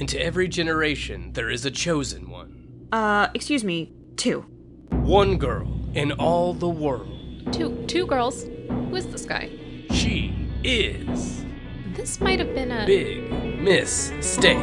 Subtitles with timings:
[0.00, 2.88] Into every generation, there is a chosen one.
[2.90, 4.40] Uh, excuse me, two.
[4.88, 7.52] One girl in all the world.
[7.52, 8.44] Two two girls.
[8.70, 9.50] Who is this guy?
[9.90, 10.34] She
[10.64, 11.44] is
[11.92, 14.56] This might have been a Big Miss Steak.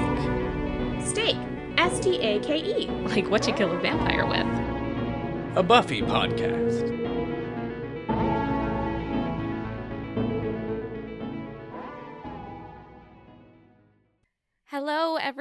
[1.05, 1.37] Steak.
[1.77, 2.87] S T A K E.
[3.09, 4.47] like what you kill a vampire with.
[5.55, 6.96] A Buffy podcast.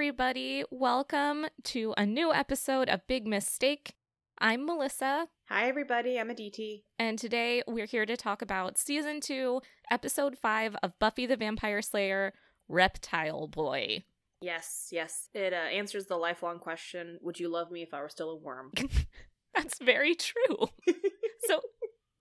[0.06, 0.62] Everybody.
[0.70, 3.95] Welcome to a new episode of Big Mistake.
[4.38, 6.16] I'm Melissa, Hi, everybody.
[6.20, 6.84] I'm Aditi.
[6.96, 11.82] and today we're here to talk about season two, episode five of Buffy the Vampire
[11.82, 12.34] Slayer
[12.69, 14.05] Reptile Boy.
[14.41, 15.29] Yes, yes.
[15.34, 18.37] It uh, answers the lifelong question Would you love me if I were still a
[18.37, 18.70] worm?
[19.57, 20.68] That's very true.
[21.48, 21.62] so,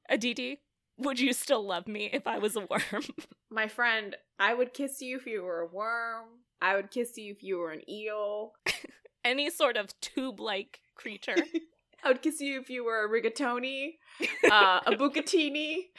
[0.09, 0.63] Aditi,
[0.97, 3.03] would you still love me if I was a worm?
[3.51, 6.44] My friend, I would kiss you if you were a worm.
[6.65, 8.53] I would kiss you if you were an eel.
[9.23, 11.35] Any sort of tube like creature.
[12.03, 13.97] I would kiss you if you were a rigatoni,
[14.51, 15.89] uh, a bucatini.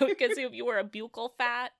[0.00, 1.72] I would kiss you if you were a buccal fat.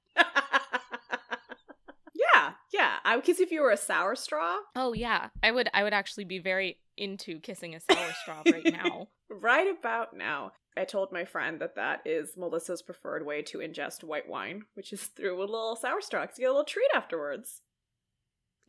[2.12, 2.97] yeah, yeah.
[3.05, 4.56] I would kiss you if you were a sour straw.
[4.75, 5.69] Oh yeah, I would.
[5.72, 9.09] I would actually be very into kissing a sour straw right now.
[9.31, 10.53] Right about now.
[10.77, 14.92] I told my friend that that is Melissa's preferred way to ingest white wine, which
[14.92, 17.62] is through a little sour straw you get a little treat afterwards.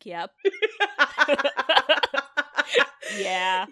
[0.03, 0.31] Yep.
[3.17, 3.65] Yeah.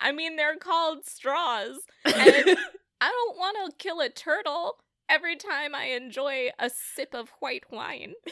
[0.00, 2.14] I mean, they're called straws, and
[3.00, 4.76] I don't want to kill a turtle
[5.08, 8.14] every time I enjoy a sip of white wine.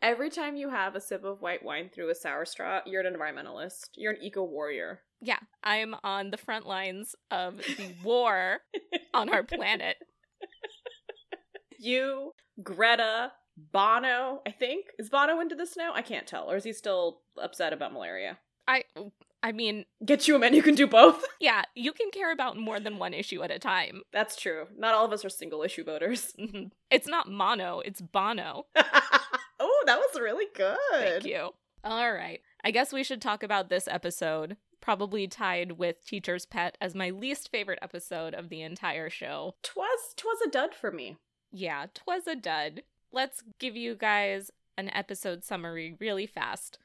[0.00, 3.12] Every time you have a sip of white wine through a sour straw, you're an
[3.12, 3.88] environmentalist.
[3.96, 5.00] You're an eco warrior.
[5.20, 8.58] Yeah, I'm on the front lines of the war
[9.12, 9.96] on our planet.
[11.78, 14.86] You, Greta, Bono, I think.
[14.98, 15.92] Is Bono into this now?
[15.94, 16.50] I can't tell.
[16.50, 18.38] Or is he still upset about malaria?
[18.66, 18.84] I,
[19.42, 21.24] I mean, Get you a man who can do both.
[21.40, 24.02] yeah, you can care about more than one issue at a time.
[24.12, 24.66] That's true.
[24.76, 26.32] Not all of us are single issue voters.
[26.38, 26.70] Mhm.
[26.90, 28.66] It's not mono, it's bono.
[29.60, 30.76] oh, that was really good.
[30.92, 31.50] Thank you.
[31.84, 32.40] All right.
[32.64, 37.10] I guess we should talk about this episode, probably tied with Teacher's Pet as my
[37.10, 39.54] least favorite episode of the entire show.
[39.62, 41.16] Twas twas a dud for me.
[41.50, 42.82] Yeah, twas a dud.
[43.12, 46.78] Let's give you guys an episode summary really fast.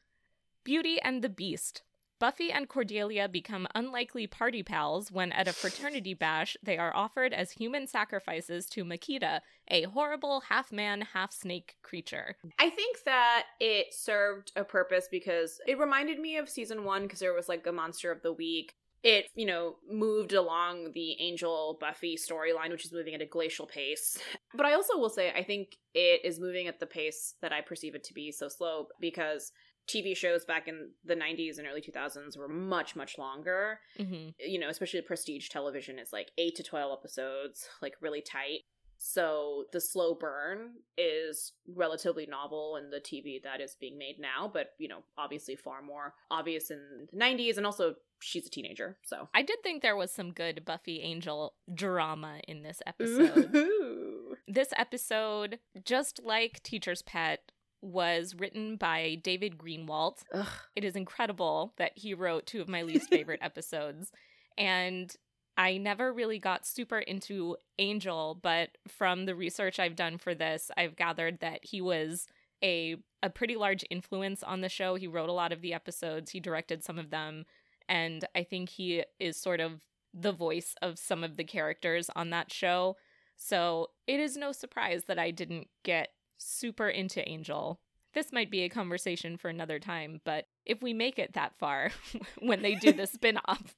[0.64, 1.82] Beauty and the Beast.
[2.20, 7.34] Buffy and Cordelia become unlikely party pals when at a fraternity bash they are offered
[7.34, 12.38] as human sacrifices to Makita, a horrible half man, half snake creature.
[12.58, 17.20] I think that it served a purpose because it reminded me of season one because
[17.20, 18.76] there was like a monster of the week.
[19.04, 23.66] It, you know, moved along the Angel Buffy storyline, which is moving at a glacial
[23.66, 24.18] pace.
[24.56, 27.62] But I also will say, I think it is moving at the pace that I
[27.62, 29.52] perceive it to be so slow because
[29.88, 33.80] TV shows back in the 90s and early 2000s were much, much longer.
[33.98, 38.62] hmm You know, especially prestige television is like 8 to 12 episodes, like really tight.
[39.06, 44.50] So the slow burn is relatively novel in the TV that is being made now,
[44.52, 48.98] but you know, obviously far more obvious in the 90s and also she's a teenager,
[49.04, 53.56] so I did think there was some good Buffy Angel drama in this episode.
[53.56, 54.36] Ooh.
[54.48, 57.52] this episode, just like Teacher's Pet,
[57.82, 60.24] was written by David Greenwalt.
[60.34, 60.48] Ugh.
[60.76, 64.12] It is incredible that he wrote two of my least favorite episodes.
[64.58, 65.14] And
[65.58, 70.72] I never really got super into Angel, but from the research I've done for this,
[70.78, 72.28] I've gathered that he was
[72.64, 74.96] a a pretty large influence on the show.
[74.96, 77.46] He wrote a lot of the episodes, he directed some of them,
[77.88, 79.82] and I think he is sort of
[80.14, 82.98] the voice of some of the characters on that show.
[83.36, 87.80] So it is no surprise that I didn't get super into Angel.
[88.14, 91.92] This might be a conversation for another time, but if we make it that far
[92.40, 93.76] when they do the spin off,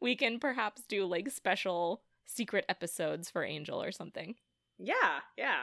[0.00, 4.36] we can perhaps do like special secret episodes for Angel or something.
[4.78, 5.62] yeah, yeah.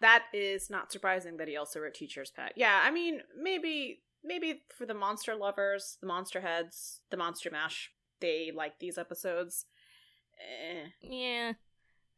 [0.00, 2.52] That is not surprising that he also wrote Teacher's Pet.
[2.56, 7.90] Yeah, I mean, maybe maybe for the monster lovers, the monster heads, the monster mash,
[8.20, 9.66] they like these episodes.
[10.40, 10.86] Eh.
[11.02, 11.52] Yeah.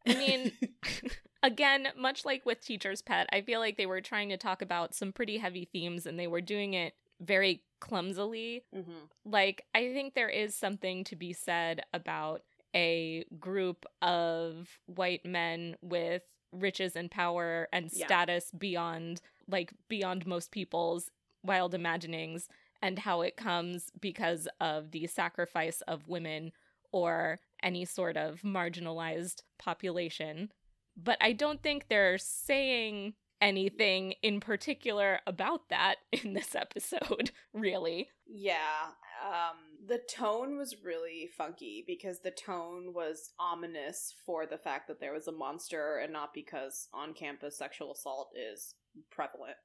[0.07, 0.51] I mean,
[1.43, 4.95] again, much like with Teacher's Pet, I feel like they were trying to talk about
[4.95, 8.63] some pretty heavy themes and they were doing it very clumsily.
[8.73, 9.09] Mhm.
[9.25, 12.43] Like, I think there is something to be said about
[12.75, 18.05] a group of white men with riches and power and Yeah.
[18.05, 21.09] status beyond, like, beyond most people's
[21.47, 22.47] wild imaginings
[22.81, 26.51] and how it comes because of the sacrifice of women
[26.91, 30.51] or any sort of marginalized population.
[30.95, 38.09] but I don't think they're saying anything in particular about that in this episode, really.
[38.25, 38.93] Yeah.
[39.23, 39.57] Um
[39.87, 45.13] the tone was really funky because the tone was ominous for the fact that there
[45.13, 48.73] was a monster and not because on campus sexual assault is
[49.11, 49.55] prevalent.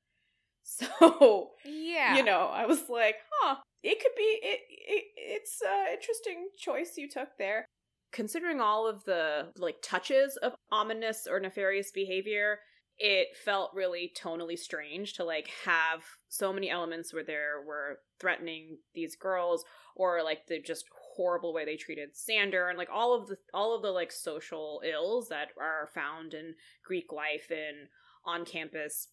[0.65, 2.17] So, Yeah.
[2.17, 6.95] you know, I was like, huh, it could be it, it it's an interesting choice
[6.97, 7.67] you took there.
[8.13, 12.59] Considering all of the like touches of ominous or nefarious behavior,
[12.99, 18.79] it felt really tonally strange to like have so many elements where there were threatening
[18.95, 19.65] these girls
[19.97, 20.85] or like the just
[21.17, 24.83] horrible way they treated Xander and like all of the all of the like social
[24.89, 26.55] ills that are found in
[26.85, 27.89] Greek life and
[28.25, 29.09] on campus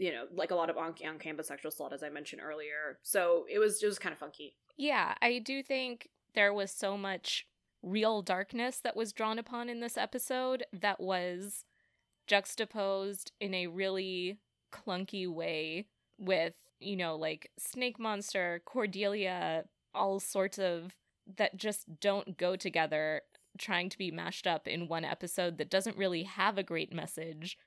[0.00, 2.98] you know, like a lot of on, on campus sexual assault, as I mentioned earlier.
[3.02, 4.56] So it was just kind of funky.
[4.78, 7.46] Yeah, I do think there was so much
[7.82, 11.66] real darkness that was drawn upon in this episode that was
[12.26, 14.38] juxtaposed in a really
[14.72, 15.86] clunky way
[16.18, 19.64] with, you know, like Snake Monster, Cordelia,
[19.94, 20.96] all sorts of
[21.36, 23.20] that just don't go together
[23.58, 27.58] trying to be mashed up in one episode that doesn't really have a great message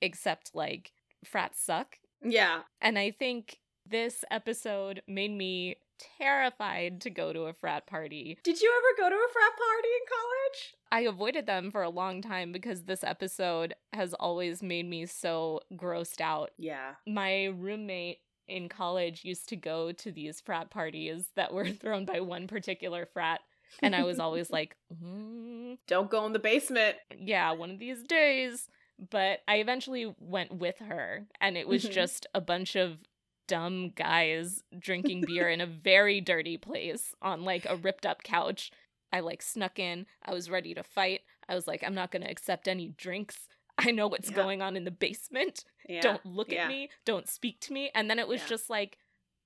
[0.00, 0.92] except like
[1.24, 2.62] frats suck Yeah.
[2.80, 5.76] and I think this episode made me
[6.18, 8.38] terrified to go to a frat party.
[8.44, 10.74] Did you ever go to a frat party in college?
[10.92, 15.60] I avoided them for a long time because this episode has always made me so
[15.74, 16.50] grossed out.
[16.58, 16.94] Yeah.
[17.06, 18.18] My roommate
[18.48, 23.06] in college used to go to these frat parties that were thrown by one particular
[23.06, 23.40] frat.
[23.82, 26.96] And I was always like, mm, Don't go in the basement.
[27.16, 28.68] yeah, one of these days.
[29.08, 31.92] But I eventually went with her, and it was Mhm.
[31.92, 32.98] just a bunch of
[33.46, 38.70] dumb guys drinking beer in a very dirty place on like a ripped up couch.
[39.12, 40.06] I like snuck in.
[40.22, 41.22] I was ready to fight.
[41.48, 43.48] I was like, I'm not going to accept any drinks.
[43.78, 44.36] I know what's Yeah.
[44.36, 45.64] going on in the basement.
[45.88, 46.00] Yeah.
[46.02, 46.64] Don't look yeah.
[46.64, 46.90] at me.
[47.04, 47.90] Don't speak to me.
[47.94, 48.98] And then it was just like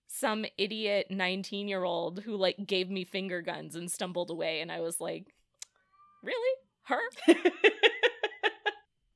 [0.07, 4.61] some idiot 19 year old who like gave me finger guns and stumbled away.
[4.61, 5.33] And I was like,
[6.23, 6.59] really?
[6.83, 7.01] Her?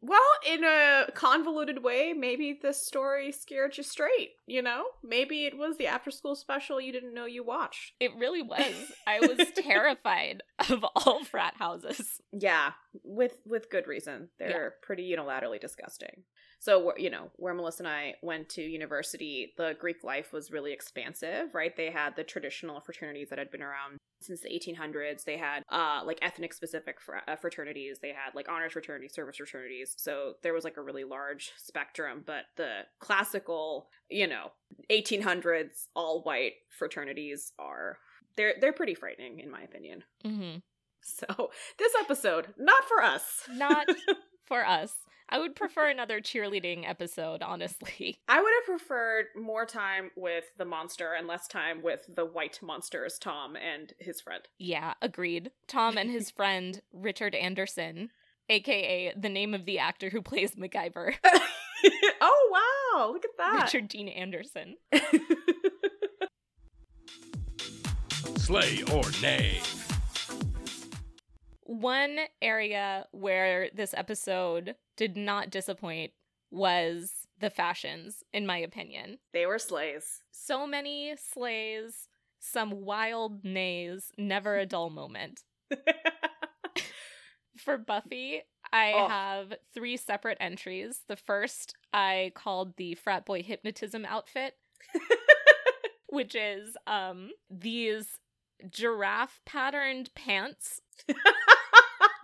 [0.08, 4.84] well, in a convoluted way, maybe this story scared you straight, you know?
[5.04, 7.92] Maybe it was the after school special you didn't know you watched.
[8.00, 8.74] It really was.
[9.06, 12.20] I was terrified of all frat houses.
[12.32, 12.72] Yeah,
[13.04, 14.30] with with good reason.
[14.38, 16.24] They're pretty unilaterally disgusting.
[16.60, 20.72] So, you know, where Melissa and I went to university, the Greek life was really
[20.72, 21.76] expansive, right?
[21.76, 25.24] They had the traditional fraternities that had been around since the 1800s.
[25.24, 27.98] They had uh like ethnic specific fr- uh, fraternities.
[28.00, 29.94] They had like honors fraternities, service fraternities.
[29.96, 34.52] So there was like a really large spectrum, but the classical, you know,
[34.90, 37.98] 1800s all white fraternities are
[38.36, 40.04] they're they're pretty frightening in my opinion.
[40.24, 40.58] Mm-hmm.
[41.00, 43.44] So, this episode, not for us.
[43.52, 43.86] Not
[44.46, 44.92] for us.
[45.30, 48.18] I would prefer another cheerleading episode, honestly.
[48.28, 52.60] I would have preferred more time with the monster and less time with the white
[52.62, 54.48] monsters, Tom and his friend.
[54.58, 55.50] Yeah, agreed.
[55.66, 58.08] Tom and his friend, Richard Anderson,
[58.48, 61.16] aka the name of the actor who plays MacGyver,
[62.22, 63.12] oh, wow.
[63.12, 63.64] Look at that.
[63.64, 64.76] Richard Dean Anderson.
[68.38, 69.60] Slay or nay.
[71.64, 76.12] One area where this episode did not disappoint
[76.50, 79.18] was the fashions, in my opinion.
[79.32, 80.22] they were slays.
[80.32, 82.08] So many slays,
[82.40, 85.40] some wild nays, never a dull moment.
[87.56, 89.08] For Buffy, I Oh.
[89.08, 91.00] have three separate entries.
[91.08, 94.54] The first I called the frat boy hypnotism outfit,
[96.08, 98.18] which is um these
[98.70, 100.80] giraffe patterned pants.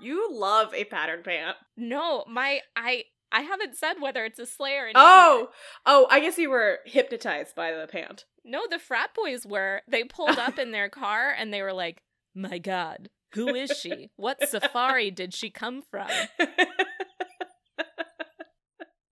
[0.04, 1.56] you love a pattern pant.
[1.76, 5.50] No, my I I haven't said whether it's a slay or Oh,
[5.86, 8.24] oh, I guess you were hypnotized by the pant.
[8.44, 9.82] No, the frat boys were.
[9.88, 12.02] They pulled up in their car and they were like,
[12.34, 14.10] "My god, who is she?
[14.16, 16.08] What safari did she come from?"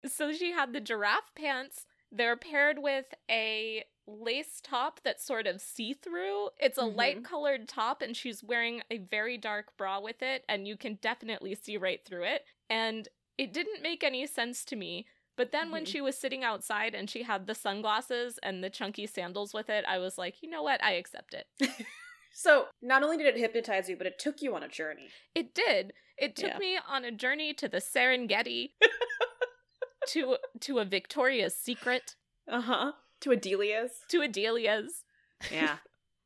[0.06, 1.86] So she had the giraffe pants.
[2.10, 6.50] They're paired with a lace top that's sort of see through.
[6.58, 6.96] It's a Mhm.
[6.96, 10.96] light colored top, and she's wearing a very dark bra with it, and you can
[10.96, 12.46] definitely see right through it.
[12.68, 15.06] And it didn't make any sense to me.
[15.36, 15.88] But then when Mhm.
[15.88, 19.84] she was sitting outside and she had the sunglasses and the chunky sandals with it,
[19.86, 20.82] I was like, you know what?
[20.84, 21.46] I accept it.
[22.32, 25.10] so, not only did it hypnotize you, but it took you on a journey.
[25.34, 25.94] It did.
[26.18, 26.58] It took Yeah.
[26.58, 28.74] me on a journey to the Serengeti,
[30.08, 32.16] to to a Victoria's Secret,
[32.48, 32.92] Uh huh.
[33.22, 33.90] To a Delia's.
[34.08, 35.04] to a Delia's.
[35.50, 35.78] Yeah.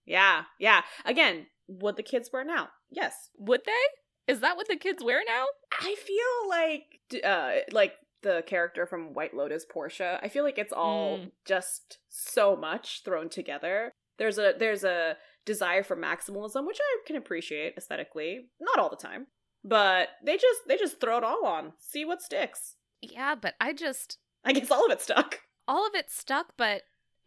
[0.04, 0.42] yeah.
[0.58, 0.82] Yeah.
[1.04, 2.68] Again, would the kids wear now?
[2.90, 3.30] Yes.
[3.38, 4.32] Would they?
[4.32, 5.46] Is that what the kids wear now?
[5.80, 10.18] I feel like uh like the character from White Lotus Portia.
[10.22, 11.30] I feel like it's all Mm.
[11.46, 13.92] just so much thrown together.
[14.18, 18.96] There's a there's a desire for maximalism, which I can appreciate aesthetically, not all the
[18.96, 19.26] time.
[19.62, 21.72] But they just they just throw it all on.
[21.78, 22.76] See what sticks.
[23.00, 25.40] Yeah, but I just I guess all of it stuck.
[25.68, 26.82] All of it stuck, but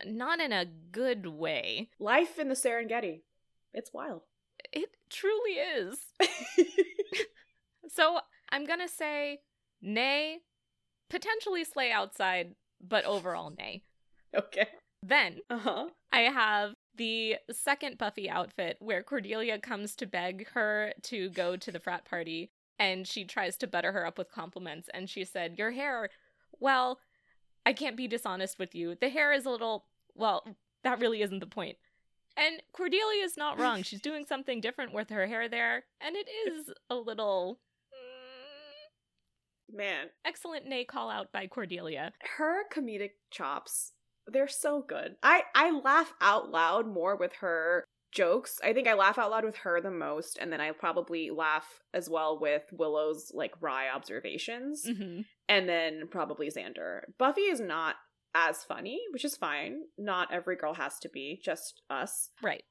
[0.05, 1.89] not in a good way.
[1.99, 3.21] Life in the Serengeti.
[3.73, 4.21] It's wild.
[4.71, 5.97] It truly is.
[7.91, 8.19] So
[8.51, 9.39] I'm gonna say
[9.81, 10.39] nay,
[11.09, 13.83] potentially slay outside, but overall nay.
[14.35, 14.67] okay.
[15.01, 15.87] Then Uh-huh.
[16.11, 21.71] I have the second Buffy outfit where Cordelia comes to beg her to go to
[21.71, 25.57] the frat party and she tries to butter her up with compliments and she said,
[25.57, 26.09] Your hair,
[26.59, 26.99] well,
[27.69, 28.95] I can't be dishonest with you.
[28.99, 29.85] The hair is a little,
[30.15, 30.43] well,
[30.83, 31.77] that really isn't the point.
[32.35, 33.83] And Cordelia is not wrong.
[33.83, 37.59] She's doing something different with her hair there, and it is a little
[37.93, 42.11] mm, Man, excellent nay call out by Cordelia.
[42.37, 43.91] her comedic chops
[44.31, 48.93] they're so good i i laugh out loud more with her jokes i think i
[48.93, 52.63] laugh out loud with her the most and then i probably laugh as well with
[52.71, 57.95] willow's like wry observations hmm and then probably xander buffy is not
[58.35, 62.63] as funny which is fine not every girl has to be just us Right.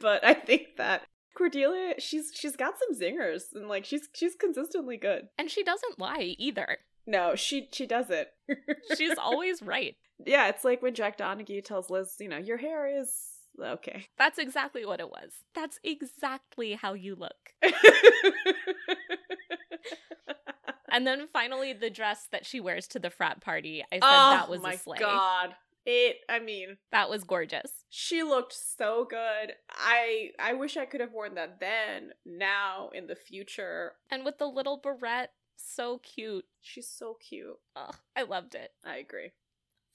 [0.00, 1.02] but i think that
[1.36, 5.98] cordelia she's she's got some zingers and like she's she's consistently good And she doesn't
[5.98, 6.78] lie either.
[7.06, 8.28] no she she doesn't.
[8.96, 9.94] She's always right.
[10.26, 13.12] Yeah, it's like when Jack Donaghy tells Liz, you know, your hair is
[13.60, 14.06] okay.
[14.18, 15.32] That's exactly what it was.
[15.54, 17.34] That's exactly how you look.
[20.90, 23.84] And then finally, the dress that she wears to the frat party.
[23.92, 24.96] I said oh that was oh my a slay.
[24.98, 25.54] god.
[25.84, 27.70] It I mean, That was gorgeous.
[27.90, 29.52] she looked so good.
[29.70, 33.92] I I wish I could have worn that then, now, in the future.
[34.10, 36.46] And with the little barrette, so cute.
[36.62, 37.56] She's so cute.
[37.76, 38.70] Ugh, I loved it.
[38.84, 39.32] I agree.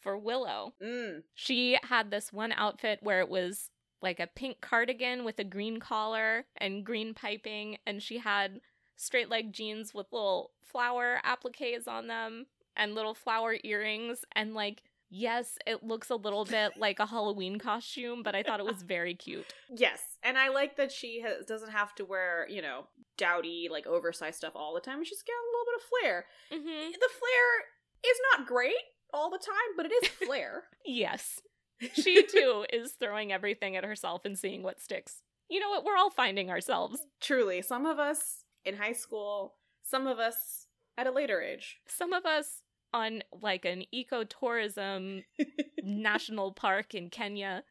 [0.03, 1.24] For Willow, Mm.
[1.33, 3.69] she had this one outfit where it was
[4.01, 8.60] like a pink cardigan with a green collar and green piping, and she had
[8.98, 14.25] straight leg jeans with little flower appliques on them and little flower earrings.
[14.33, 18.60] And like, yes, it looks a little bit like a Halloween costume, but I thought
[18.60, 19.53] it was very cute.
[19.69, 23.88] Yes, and I like that she has, doesn't have to wear, you know, dowdy, like
[23.88, 25.03] oversized stuff all the time.
[25.05, 26.25] She's got a little bit of flair.
[26.51, 28.75] hmm The flair is not great
[29.13, 30.63] all the time, but it is flair.
[30.86, 31.39] Yes.
[31.93, 35.22] She too is throwing everything at herself and seeing what sticks.
[35.50, 35.84] You know what?
[35.84, 37.00] We're all finding ourselves.
[37.20, 40.67] Truly, some of us in high school, some of us
[40.98, 41.77] at a later age.
[41.88, 42.62] Some of us
[42.93, 45.24] on like an ecotourism
[45.84, 47.63] national park in Kenya.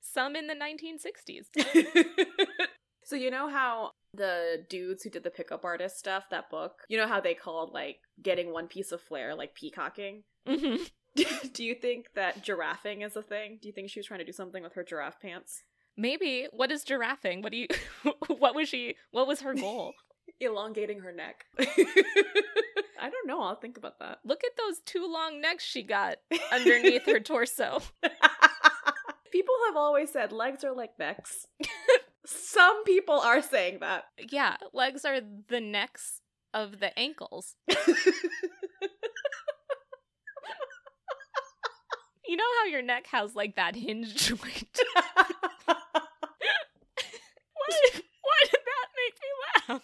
[0.00, 1.46] Some in the 1960s.
[3.04, 6.98] so you know how the dudes who did the pickup artist stuff, that book, you
[6.98, 10.24] know how they called like getting one piece of flair like peacocking?
[10.48, 10.76] hmm
[11.52, 13.58] do you think that giraffing is a thing?
[13.60, 15.62] Do you think she was trying to do something with her giraffe pants?
[15.96, 16.46] Maybe.
[16.52, 17.42] What is giraffing?
[17.42, 17.68] What do you
[18.28, 19.92] what was she what was her goal?
[20.40, 21.44] Elongating her neck.
[21.58, 23.42] I don't know.
[23.42, 24.18] I'll think about that.
[24.24, 26.16] Look at those two long necks she got
[26.52, 27.82] underneath her torso.
[29.32, 31.46] People have always said legs are like necks.
[32.26, 34.04] Some people are saying that.
[34.30, 36.20] Yeah, legs are the necks
[36.54, 37.56] of the ankles.
[42.26, 44.80] You know how your neck has like that hinge joint?
[44.94, 45.74] why,
[47.66, 49.28] why did that make me
[49.68, 49.82] laugh?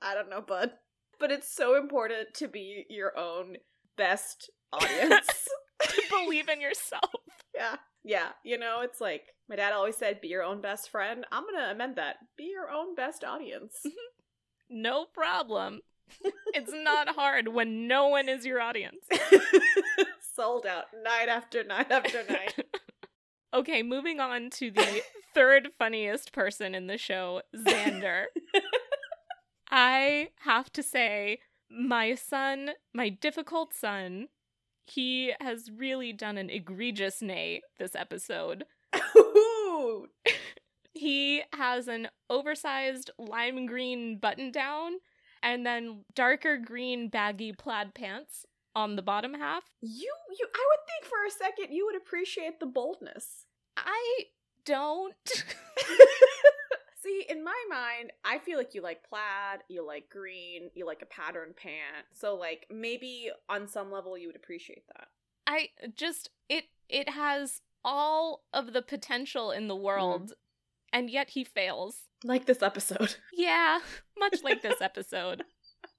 [0.00, 0.70] I don't know, bud.
[1.18, 3.56] But it's so important to be your own
[3.98, 5.48] best audience.
[5.82, 7.10] To believe in yourself.
[7.54, 7.76] yeah.
[8.04, 8.30] Yeah.
[8.44, 11.24] You know, it's like my dad always said, be your own best friend.
[11.30, 12.16] I'm going to amend that.
[12.36, 13.74] Be your own best audience.
[14.74, 15.80] No problem.
[16.54, 19.04] It's not hard when no one is your audience.
[20.34, 22.54] Sold out night after night after night.
[23.54, 25.02] Okay, moving on to the
[25.34, 28.24] third funniest person in the show, Xander.
[29.70, 31.40] I have to say,
[31.70, 34.28] my son, my difficult son,
[34.84, 38.64] he has really done an egregious nay this episode.
[40.94, 44.92] He has an oversized lime green button down
[45.42, 48.46] and then darker green baggy plaid pants
[48.76, 49.64] on the bottom half.
[49.80, 53.46] You, you, I would think for a second you would appreciate the boldness.
[53.76, 54.26] I
[54.64, 55.14] don't.
[57.02, 61.02] See, in my mind, I feel like you like plaid, you like green, you like
[61.02, 62.06] a pattern pant.
[62.12, 65.08] So, like, maybe on some level you would appreciate that.
[65.46, 69.84] I just it it has all of the potential in the mm-hmm.
[69.84, 70.32] world
[70.92, 72.02] and yet he fails.
[72.24, 73.16] Like this episode.
[73.34, 73.80] Yeah,
[74.18, 75.42] much like this episode.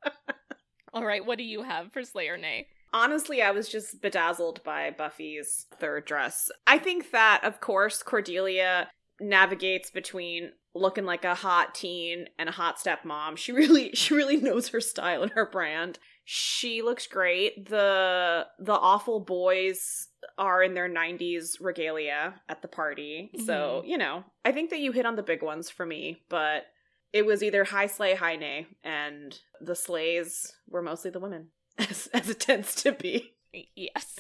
[0.94, 2.68] All right, what do you have for Slay or Nay?
[2.94, 6.52] Honestly, I was just bedazzled by Buffy's third dress.
[6.68, 8.90] I think that, of course, Cordelia
[9.20, 13.38] navigates between looking like a hot teen and a hot stepmom.
[13.38, 16.00] She really she really knows her style and her brand.
[16.26, 17.70] She looks great.
[17.70, 23.30] The the awful boys are in their 90s regalia at the party.
[23.46, 23.88] So, mm-hmm.
[23.88, 26.64] you know, I think that you hit on the big ones for me, but
[27.12, 32.08] it was either high slay, high nay, and the slays were mostly the women, as,
[32.14, 33.34] as it tends to be.
[33.76, 34.20] Yes.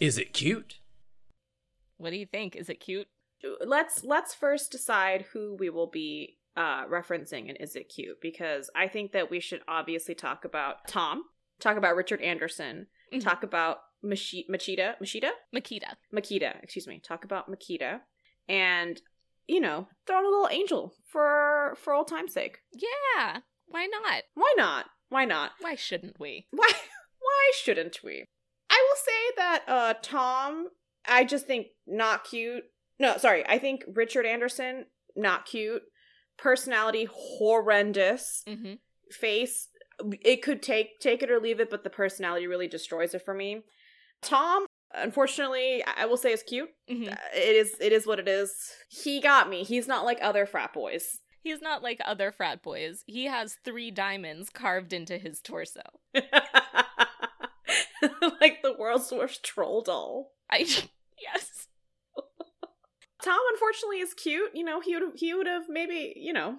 [0.00, 0.78] Is it cute?
[1.98, 2.56] What do you think?
[2.56, 3.06] Is it cute?
[3.64, 8.70] Let's let's first decide who we will be uh referencing and is it cute because
[8.74, 11.22] I think that we should obviously talk about Tom,
[11.60, 13.22] talk about Richard Anderson, Mhm.
[13.22, 15.94] talk about Machi- Machida, Machida, Makita.
[16.12, 18.00] Makita, excuse me, talk about Makita,
[18.48, 19.00] and
[19.46, 22.58] you know, throw in a little angel for for old time's sake.
[22.72, 23.40] Yeah.
[23.66, 24.22] Why not?
[24.34, 24.86] Why not?
[25.08, 25.52] Why not?
[25.60, 26.46] Why shouldn't we?
[26.50, 26.70] Why
[27.20, 28.24] why shouldn't we?
[28.70, 30.68] I will say that uh Tom,
[31.06, 32.64] I just think not cute.
[32.98, 34.86] No, sorry, I think Richard Anderson
[35.16, 35.82] not cute.
[36.38, 38.42] Personality horrendous.
[38.48, 38.74] Mm-hmm.
[39.10, 39.68] Face
[40.22, 43.34] it could take take it or leave it, but the personality really destroys it for
[43.34, 43.62] me.
[44.22, 46.70] Tom, unfortunately, I will say is cute.
[46.90, 47.12] Mm-hmm.
[47.12, 48.54] Uh, It is it is what it is.
[48.88, 49.64] He got me.
[49.64, 51.18] He's not like other frat boys.
[51.42, 53.02] He's not like other frat boys.
[53.06, 55.80] He has three diamonds carved into his torso.
[58.40, 60.32] like the world's worst troll doll.
[60.50, 60.58] I
[61.20, 61.66] yes.
[63.22, 64.50] Tom unfortunately is cute.
[64.54, 66.56] You know, he would he would have maybe, you know,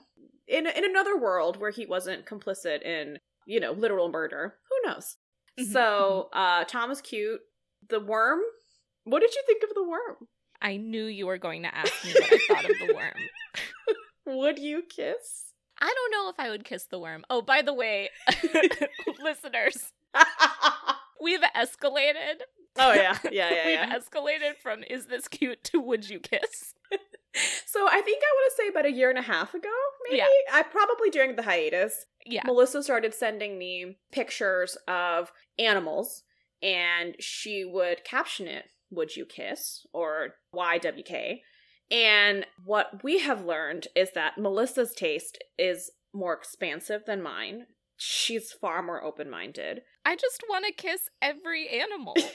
[0.48, 4.56] in in another world where he wasn't complicit in, you know, literal murder.
[4.70, 5.18] Who knows?
[5.60, 7.42] Mhm, So, uh Tom is cute.
[7.90, 8.40] The worm?
[9.06, 10.28] What did you think of the worm?
[10.62, 13.16] I knew you were going to ask me what I thought of the worm.
[14.28, 15.54] Would you kiss?
[15.80, 17.26] I don't know if I would kiss the worm.
[17.32, 18.12] Oh, by the way,
[19.20, 19.92] listeners,
[21.22, 22.42] we've escalated.
[22.78, 23.98] oh yeah, yeah, yeah, we've yeah.
[23.98, 26.74] escalated from is this cute to would you kiss?
[27.66, 29.70] So I think I want to say about a year and a half ago,
[30.04, 30.18] maybe.
[30.18, 30.26] Yeah.
[30.52, 32.06] I probably during the hiatus.
[32.26, 32.42] Yeah.
[32.46, 36.24] Melissa started sending me pictures of animals
[36.62, 39.86] and she would caption it, Would you kiss?
[39.94, 41.40] or YWK.
[41.90, 47.68] And what we have learned is that Melissa's taste is more expansive than mine.
[47.96, 49.82] She's far more open minded.
[50.06, 52.16] I just want to kiss every animal.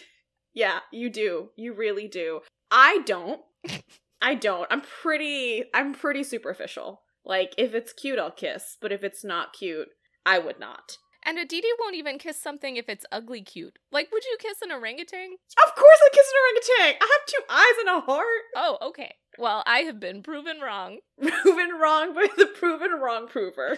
[0.57, 1.50] Yeah, you do.
[1.55, 2.40] You really do.
[2.70, 3.42] I don't.
[4.22, 4.66] I don't.
[4.70, 7.02] I'm pretty I'm pretty superficial.
[7.26, 9.88] Like if it's cute I'll kiss, but if it's not cute,
[10.24, 10.96] I would not.
[11.26, 13.81] And Aditi won't even kiss something if it's ugly cute.
[13.90, 15.33] Like, would you kiss an orangutan?
[15.66, 17.00] Of course I kiss an orangutan.
[17.02, 18.42] I have two eyes and a heart.
[18.55, 19.12] Oh, okay.
[19.37, 21.00] Well, I have been proven wrong.
[21.20, 23.76] proven wrong by the proven wrong prover.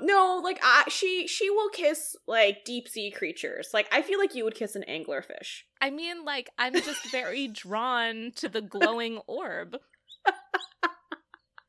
[0.00, 3.70] No, like I, she she will kiss like deep sea creatures.
[3.74, 5.62] Like I feel like you would kiss an anglerfish.
[5.80, 9.76] I mean, like, I'm just very drawn to the glowing orb.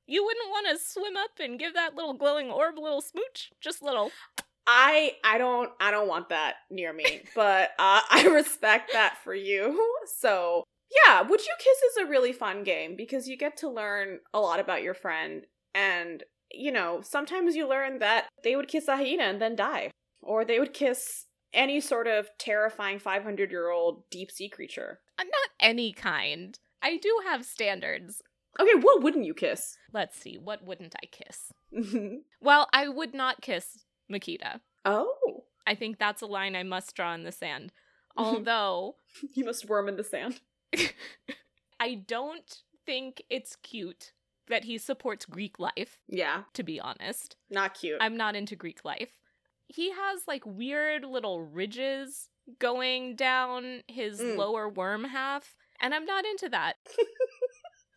[0.09, 3.51] You wouldn't want to swim up and give that little glowing orb a little smooch?
[3.61, 4.11] Just little.
[4.65, 9.35] I I don't I don't want that near me, but uh, I respect that for
[9.35, 9.79] you.
[10.17, 10.63] So
[11.05, 14.39] yeah, Would You Kiss is a really fun game because you get to learn a
[14.39, 18.95] lot about your friend, and you know sometimes you learn that they would kiss a
[18.97, 24.03] hyena and then die, or they would kiss any sort of terrifying 500 year old
[24.09, 24.99] deep sea creature.
[25.17, 26.57] Uh, Not any kind.
[26.81, 28.21] I do have standards.
[28.59, 29.77] Okay, what wouldn't you kiss?
[29.93, 31.51] Let's see, what wouldn't I kiss?
[32.41, 34.59] Well, I would not kiss Makita.
[34.85, 37.71] oh, I think that's a line I must draw in the sand.
[38.17, 38.95] Although,
[39.33, 40.41] you must worm in the sand.
[41.79, 44.13] I don't think it's cute
[44.49, 47.37] that he supports Greek life, Yeah, to be honest.
[47.49, 47.97] not cute.
[48.01, 49.11] I'm not into Greek life.
[49.67, 54.37] He has like weird little ridges going down his Mm.
[54.37, 56.77] lower worm half, and I'm not into that.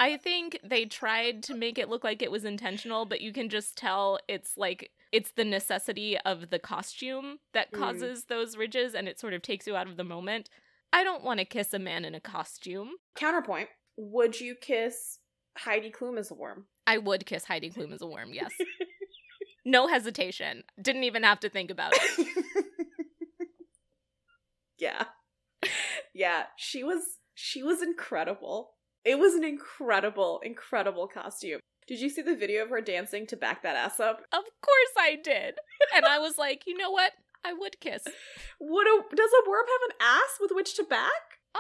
[0.00, 3.48] I think they tried to make it look like it was intentional, but you can
[3.48, 7.78] just tell it's like it's the necessity of the costume that Mm.
[7.78, 10.48] causes those ridges and it sort of takes you out of the moment.
[10.92, 12.92] I don't want to kiss a man in a costume.
[13.14, 15.18] Counterpoint: Would you kiss
[15.56, 16.66] Heidi Klum as a worm?
[16.86, 18.50] I would kiss Heidi Klum as a worm, yes.
[19.64, 20.64] No hesitation.
[20.80, 22.26] Didn't even have to think about it.
[24.78, 25.04] yeah,
[26.12, 26.44] yeah.
[26.56, 28.72] She was she was incredible.
[29.04, 31.60] It was an incredible, incredible costume.
[31.86, 34.20] Did you see the video of her dancing to back that ass up?
[34.32, 35.58] Of course I did.
[35.94, 37.12] And I was like, you know what?
[37.44, 38.04] I would kiss.
[38.58, 41.40] What a, does a worm have an ass with which to back?
[41.54, 41.58] Uh,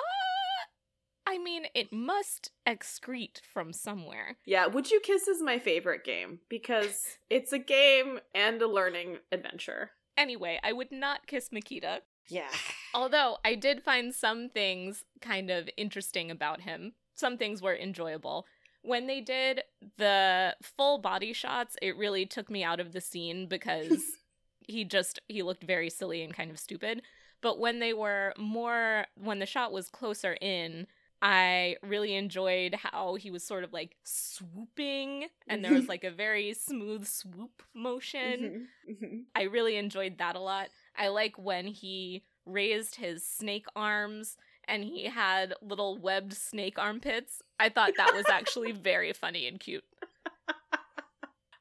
[1.26, 4.36] I mean, it must excrete from somewhere.
[4.44, 9.18] Yeah, Would You Kiss is my favorite game because it's a game and a learning
[9.30, 9.92] adventure.
[10.16, 12.00] Anyway, I would not kiss Makita.
[12.28, 12.50] Yeah.
[12.94, 16.92] Although I did find some things kind of interesting about him.
[17.14, 18.46] Some things were enjoyable.
[18.82, 19.62] When they did
[19.96, 24.02] the full body shots, it really took me out of the scene because
[24.66, 27.02] he just he looked very silly and kind of stupid.
[27.40, 30.86] But when they were more when the shot was closer in,
[31.22, 36.10] I really enjoyed how he was sort of like swooping and there was like a
[36.10, 38.68] very smooth swoop motion.
[38.88, 39.24] Mhm, mhm.
[39.34, 40.68] I really enjoyed that a lot.
[40.96, 47.40] I like when he raised his snake arms and he had little webbed snake armpits.
[47.60, 49.84] I thought that was actually very funny and cute.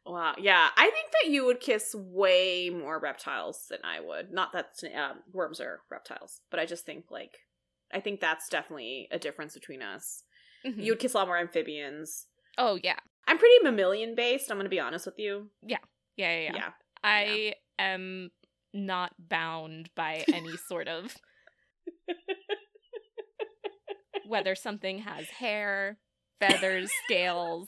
[0.06, 0.34] Wow.
[0.40, 4.32] Yeah, I think that you would kiss way more reptiles than I would.
[4.32, 7.40] Not that um, worms are reptiles, but I just think like
[7.94, 10.24] I think that's definitely a difference between us.
[10.66, 10.84] Mhm.
[10.84, 12.28] You would kiss a lot more amphibians.
[12.58, 13.00] oh yeah.
[13.28, 14.50] I'm pretty mammalian based.
[14.52, 15.50] I'm going to be honest with you.
[15.62, 15.78] Yeah,
[16.18, 16.52] yeah, yeah.
[16.56, 16.70] Yeah.
[17.04, 18.32] I am
[18.74, 21.16] not bound by any sort of
[24.26, 25.98] whether something has hair,
[26.40, 27.68] feathers, scales.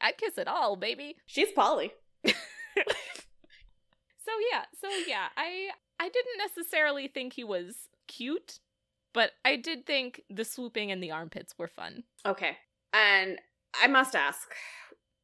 [0.00, 1.16] I'd kiss it all, baby.
[1.26, 1.92] She's Polly.
[4.24, 8.60] So yeah, so yeah, I I didn't necessarily think he was cute,
[9.12, 12.04] but I did think the swooping and the armpits were fun.
[12.26, 12.56] Okay.
[12.92, 13.38] And
[13.82, 14.48] I must ask,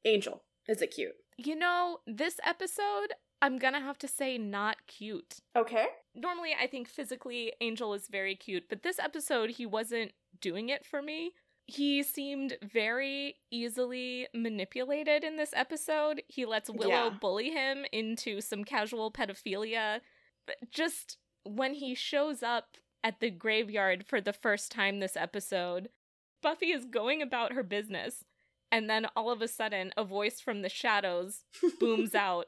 [0.04, 1.14] Angel, is it cute?
[1.36, 5.36] You know, this episode, I'm gonna have to say not cute.
[5.56, 5.86] Okay.
[6.14, 10.84] Normally, I think physically Angel is very cute, but this episode, he wasn't doing it
[10.84, 11.32] for me.
[11.66, 16.22] He seemed very easily manipulated in this episode.
[16.26, 17.10] He lets Willow Yeah.
[17.20, 20.00] bully him into some casual pedophilia.
[20.46, 25.88] But just when he shows up at the graveyard for the first time this episode,
[26.42, 28.24] Buffy is going about her business.
[28.70, 31.44] And then all of a sudden, a voice from the shadows
[31.80, 32.46] booms out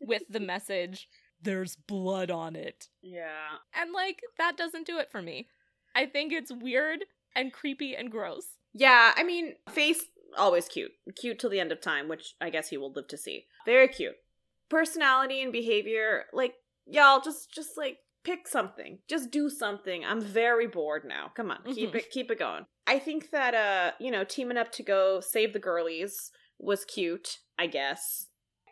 [0.00, 1.08] with the message,
[1.40, 2.88] There's blood on it.
[3.02, 3.56] Yeah.
[3.74, 5.48] And like that doesn't do it for me.
[5.94, 8.44] I think it's weird and creepy and gross.
[8.72, 10.04] Yeah, I mean, face
[10.36, 10.92] always cute.
[11.16, 13.46] Cute till the end of time, which I guess he will live to see.
[13.64, 14.14] Very cute.
[14.68, 16.54] Personality and behavior, like
[16.86, 17.98] y'all just just like
[18.28, 18.98] pick something.
[19.08, 20.04] Just do something.
[20.04, 21.30] I'm very bored now.
[21.34, 21.96] Come on, keep Mhm.
[21.96, 22.66] it keep it going.
[22.86, 27.38] I think that uh, you know, teaming up to go save the girlies was cute,
[27.58, 28.26] I guess.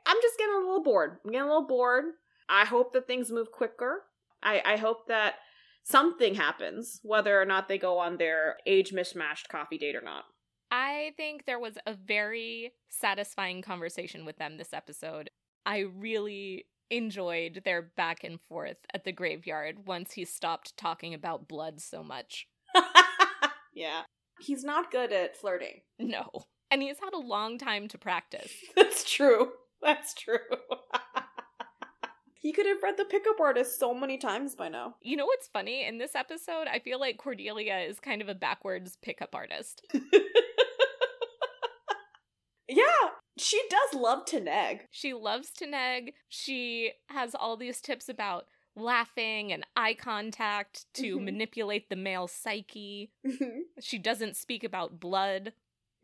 [0.07, 1.19] I'm just getting a little bored.
[1.25, 2.05] I'm getting a little bored.
[2.49, 4.05] I hope that things move quicker.
[4.43, 5.35] I I hope that
[5.85, 10.25] something happens, whether or not they go on their age mismatched coffee date or not.
[10.71, 15.31] I think there was a very satisfying conversation with them this episode.
[15.65, 21.49] I really enjoyed their back and forth at the graveyard once he stopped talking about
[21.49, 22.47] blood so much.
[23.75, 24.03] yeah.
[24.41, 25.81] He's not good at flirting.
[25.99, 26.29] No.
[26.71, 28.53] And he's had a long time to practice.
[28.77, 29.53] That's true.
[29.83, 30.39] That's true.
[32.35, 34.97] he could have read the pickup artist so many times by now.
[35.03, 35.87] You know what's funny?
[35.87, 39.87] In this episode, I feel like Cordelia is kind of a backwards pickup artist.
[42.69, 44.89] yeah, she does love to neg.
[44.91, 46.15] She loves to neg.
[46.29, 51.25] She has all these tips about laughing and eye contact to Mhm.
[51.25, 53.11] manipulate the male psyche.
[53.27, 53.61] Mm-hmm.
[53.81, 55.53] She doesn't speak about blood.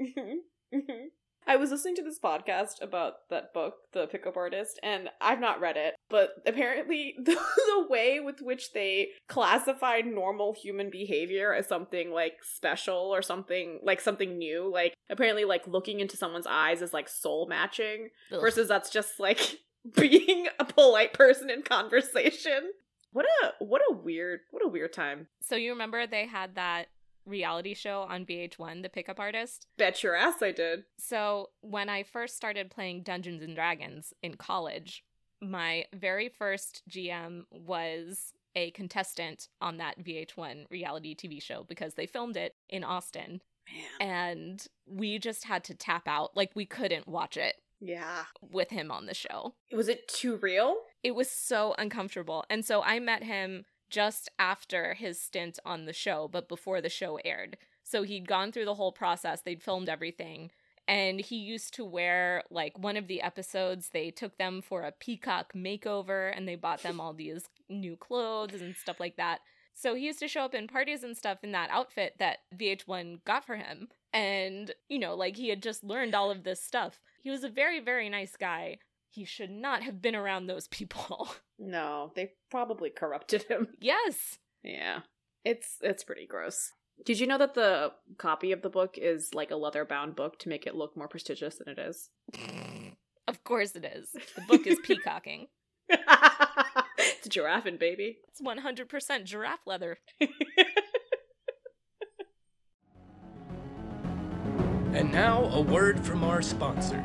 [0.00, 0.38] Mm-hmm.
[0.76, 1.06] Mm-hmm.
[1.52, 5.60] I was listening to this podcast about that book, The Pickup Artist, and I've not
[5.60, 11.68] read it, but apparently the, the way with which they classified normal human behavior as
[11.68, 16.80] something like special or something like something new, like apparently like looking into someone's eyes
[16.80, 18.40] is like soul matching Ugh.
[18.40, 19.58] versus that's just like
[19.94, 22.70] being a polite person in conversation.
[23.12, 25.26] What a what a weird what a weird time.
[25.42, 26.86] So you remember they had that
[27.24, 29.66] reality show on VH1, The Pickup Artist?
[29.76, 30.84] Bet your ass I did.
[30.98, 35.04] So when I first started playing Dungeons and Dragons in college,
[35.40, 42.06] my very first GM was a contestant on that VH1 reality TV show because they
[42.06, 43.40] filmed it in Austin
[44.00, 44.08] Man.
[44.08, 46.36] and we just had to tap out.
[46.36, 48.24] Like we couldn't watch it Yeah.
[48.42, 49.54] with him on the show.
[49.72, 50.76] Was it too real?
[51.02, 52.44] It was so uncomfortable.
[52.50, 56.88] And so I met him just after his stint on the show, but before the
[56.88, 57.58] show aired.
[57.84, 60.50] So he'd gone through the whole process, they'd filmed everything.
[60.88, 64.92] And he used to wear, like, one of the episodes, they took them for a
[64.92, 69.40] peacock makeover and they bought them all these new clothes and stuff like that.
[69.74, 73.24] So he used to show up in parties and stuff in that outfit that VH1
[73.24, 73.88] got for him.
[74.12, 77.00] And, you know, like he had just learned all of this stuff.
[77.22, 78.78] He was a very, very nice guy.
[79.12, 81.28] He should not have been around those people.
[81.64, 83.68] No, they probably corrupted him.
[83.80, 84.38] yes.
[84.64, 85.02] Yeah.
[85.44, 86.72] It's it's pretty gross.
[87.04, 90.40] Did you know that the copy of the book is like a leather bound book
[90.40, 92.10] to make it look more prestigious than it is?
[93.28, 94.08] Of course it is.
[94.34, 95.46] The book is peacocking.
[95.88, 98.18] it's giraffing, baby.
[98.26, 100.00] It's 100% giraffe leather.
[104.92, 107.02] And now, a word from our sponsor.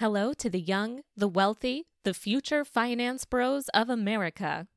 [0.00, 4.68] Hello to the young, the wealthy, the future finance bros of America.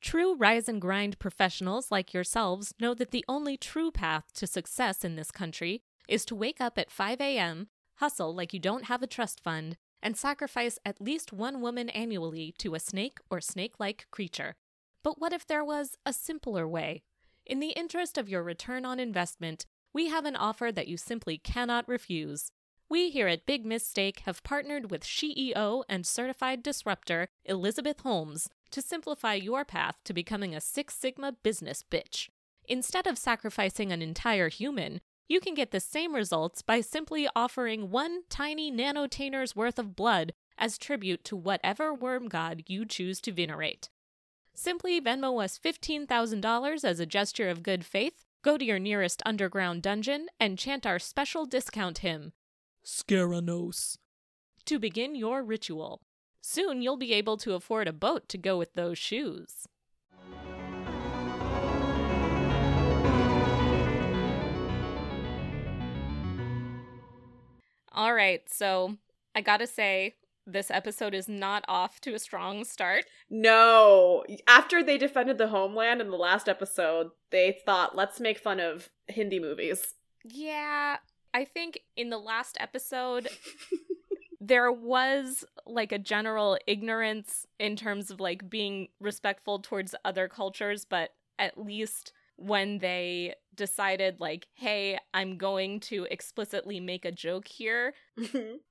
[0.00, 5.04] True rise and grind professionals like yourselves know that the only true path to success
[5.04, 9.02] in this country is to wake up at 5 a.m., hustle like you don't have
[9.02, 13.74] a trust fund, and sacrifice at least one woman annually to a snake or snake
[13.78, 14.54] like creature.
[15.04, 17.02] But what if there was a simpler way?
[17.44, 21.36] In the interest of your return on investment, we have an offer that you simply
[21.36, 22.50] cannot refuse.
[22.90, 28.82] We here at Big Mistake have partnered with CEO and certified disruptor Elizabeth Holmes to
[28.82, 32.30] simplify your path to becoming a Six Sigma business bitch.
[32.68, 37.92] Instead of sacrificing an entire human, you can get the same results by simply offering
[37.92, 43.30] one tiny nanotainer's worth of blood as tribute to whatever worm god you choose to
[43.30, 43.88] venerate.
[44.52, 49.80] Simply Venmo us $15,000 as a gesture of good faith, go to your nearest underground
[49.82, 52.32] dungeon, and chant our special discount hymn,
[52.84, 53.96] Scaranos.
[54.66, 56.00] to begin your ritual.
[56.40, 59.66] Soon you'll be able to afford a boat to go with those shoes.
[67.92, 68.96] All right, so
[69.34, 70.14] I gotta say,
[70.46, 73.04] this episode is not off to a strong start.
[73.28, 74.24] No.
[74.46, 78.88] After they defended the homeland in the last episode, they thought, let's make fun of
[79.08, 79.94] Hindi movies.
[80.24, 80.98] Yeah,
[81.32, 83.28] I think in the last episode,
[84.40, 90.84] there was like a general ignorance in terms of like being respectful towards other cultures,
[90.84, 97.46] but at least when they decided, like, hey, I'm going to explicitly make a joke
[97.46, 97.92] here,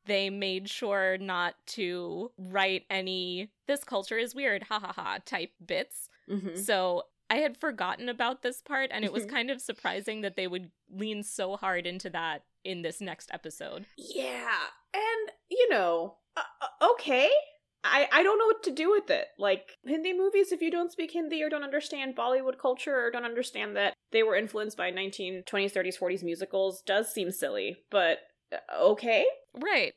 [0.06, 5.52] they made sure not to write any, this culture is weird, ha ha ha type
[5.64, 6.10] bits.
[6.28, 6.58] Mhm.
[6.58, 9.30] So I had forgotten about this part, and it was Mhm.
[9.30, 13.86] kind of surprising that they would lean so hard into that in this next episode.
[13.98, 14.58] Yeah,
[14.94, 17.30] and you know, uh, uh, okay.
[17.84, 19.28] I I don't know what to do with it.
[19.38, 23.24] Like Hindi movies, if you don't speak Hindi or don't understand Bollywood culture or don't
[23.26, 27.78] understand that they were influenced by 1920s, 30s, 40s musicals, does seem silly.
[27.90, 28.20] But
[28.52, 29.94] uh, okay, Right.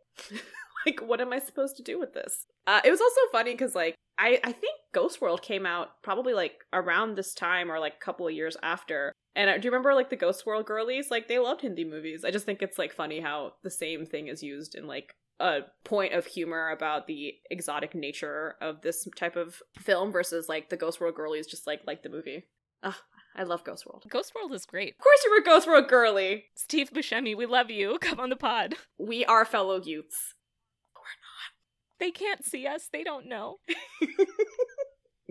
[0.87, 2.46] like what am I supposed to do with this?
[2.68, 6.35] Uh, it was also funny because like I I think Ghost World came out probably
[6.35, 9.12] like around this time or like a couple of years after.
[9.35, 11.11] And uh, do you remember like the Ghost World girlies?
[11.11, 12.25] Like they loved Hindi movies.
[12.25, 15.61] I just think it's like funny how the same thing is used in like a
[15.85, 20.77] point of humor about the exotic nature of this type of film versus like the
[20.77, 22.45] Ghost World girlies just like like the movie.
[22.83, 23.01] Ah,
[23.35, 24.05] I love Ghost World.
[24.09, 24.95] Ghost World is great.
[24.95, 26.45] Of course you were a Ghost World girly.
[26.55, 27.99] Steve Buscemi, we love you.
[28.01, 28.75] Come on the pod.
[28.99, 30.35] We are fellow youths.
[30.95, 31.99] We're not.
[31.99, 32.88] They can't see us.
[32.92, 33.57] They don't know.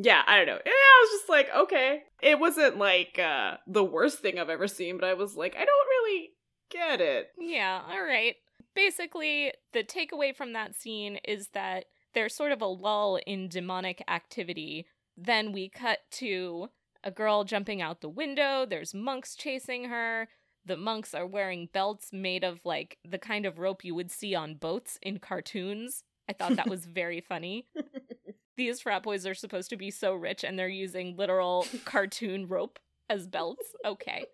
[0.04, 0.60] yeah, I don't know.
[0.66, 2.04] I was just like, okay.
[2.22, 5.66] It wasn't like uh the worst thing I've ever seen, but I was like, I
[5.66, 6.30] don't really
[6.70, 7.30] get it.
[7.38, 8.36] Yeah, all right.
[8.74, 14.04] Basically, the takeaway from that scene is that there's sort of a lull in demonic
[14.08, 14.86] activity.
[15.18, 16.70] Then we cut to
[17.04, 18.66] a girl jumping out the window.
[18.66, 20.30] There's monks chasing her.
[20.66, 24.36] The monks are wearing belts made of like the kind of rope you would see
[24.36, 26.04] on boats in cartoons.
[26.30, 27.68] I thought that was very funny.
[28.62, 32.78] These frat boys are supposed to be so rich and they're using literal cartoon rope
[33.10, 33.74] as belts.
[33.84, 34.26] Okay.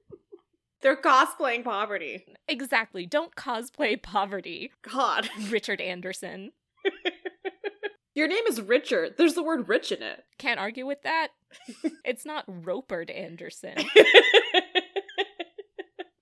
[0.80, 2.24] They're cosplaying poverty.
[2.48, 3.04] Exactly.
[3.04, 5.28] Don't cosplay poverty, God.
[5.50, 6.52] Richard Anderson.
[8.14, 9.16] Your name is Richard.
[9.18, 10.24] There's the word rich in it.
[10.38, 11.28] Can't argue with that.
[12.06, 13.74] it's not Roperd Anderson.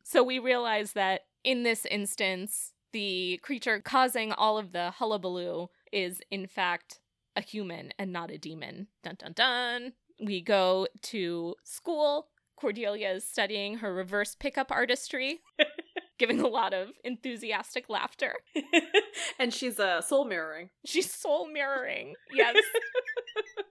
[0.03, 6.21] So we realize that in this instance, the creature causing all of the hullabaloo is
[6.31, 6.99] in fact
[7.37, 8.89] a human and not a demon.
[9.05, 9.93] Dun dun dun.
[10.21, 12.29] We go to school.
[12.57, 15.41] Cordelia is studying her reverse pickup artistry,
[16.19, 18.33] giving a lot of enthusiastic laughter.
[19.39, 20.71] and she's uh, soul mirroring.
[20.87, 22.15] She's soul mirroring.
[22.33, 22.57] Yes.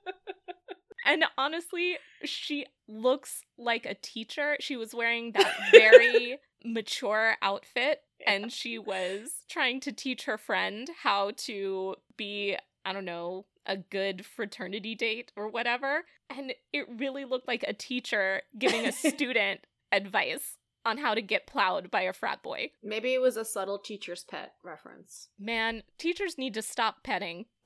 [1.06, 4.58] and honestly, she looks like a teacher.
[4.60, 10.90] She was wearing that very mature outfit and she was trying to teach her friend
[11.04, 16.06] how to be, I don't know, a good fraternity date or whatever.
[16.30, 21.48] And it really looked like a teacher giving a student advice on how to get
[21.48, 22.72] plowed by a frat boy.
[22.84, 25.30] Maybe it was a subtle teacher's pet reference.
[25.40, 27.46] Man, teachers need to stop petting.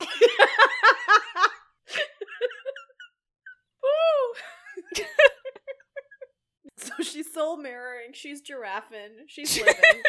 [6.80, 8.12] So she's soul mirroring.
[8.12, 9.26] She's giraffing.
[9.26, 10.02] She's living.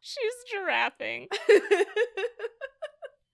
[0.00, 1.26] She's giraffing.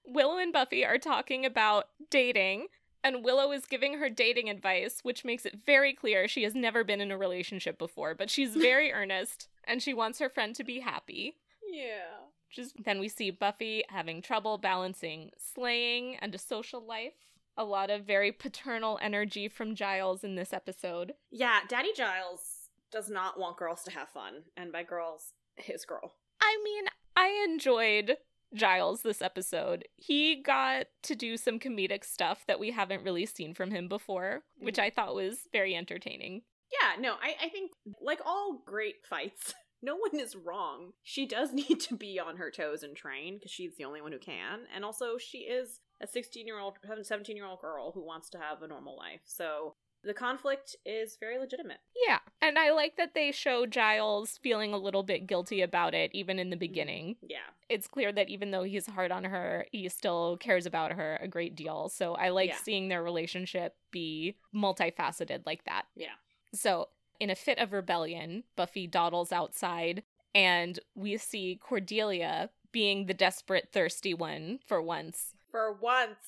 [0.06, 2.66] Willow and Buffy are talking about dating,
[3.02, 6.84] and Willow is giving her dating advice, which makes it very clear she has never
[6.84, 10.64] been in a relationship before, but she's very earnest and she wants her friend to
[10.64, 11.36] be happy.
[11.70, 12.26] yeah.
[12.50, 17.12] Just then we see Buffy having trouble balancing slaying and a social life.
[17.56, 21.12] A lot of very paternal energy from Giles in this episode.
[21.30, 26.14] Yeah, Daddy Giles does not want girls to have fun, and by girls, his girl.
[26.40, 28.16] I mean, I enjoyed
[28.54, 29.84] Giles this episode.
[29.96, 34.42] He got to do some comedic stuff that we haven't really seen from him before,
[34.58, 34.86] which mm-hmm.
[34.86, 36.42] I thought was very entertaining.
[36.72, 40.92] Yeah, no, I, I think, like all great fights, no one is wrong.
[41.02, 44.12] She does need to be on her toes and train because she's the only one
[44.12, 44.60] who can.
[44.74, 48.38] And also, she is a 16 year old, 17 year old girl who wants to
[48.38, 49.20] have a normal life.
[49.26, 51.78] So the conflict is very legitimate.
[52.06, 56.10] Yeah, and I like that they show Giles feeling a little bit guilty about it,
[56.14, 56.60] even in the mm-hmm.
[56.60, 57.16] beginning.
[57.22, 57.38] Yeah.
[57.68, 61.28] It's clear that even though he's hard on her, he still cares about her a
[61.28, 61.88] great deal.
[61.88, 62.56] So I like Yeah.
[62.56, 65.86] seeing their relationship be multifaceted like that.
[65.94, 66.14] Yeah.
[66.54, 66.88] So,
[67.20, 70.02] in a fit of rebellion, Buffy dawdles outside,
[70.34, 76.18] and we see Cordelia being the desperate, thirsty one for once, For once.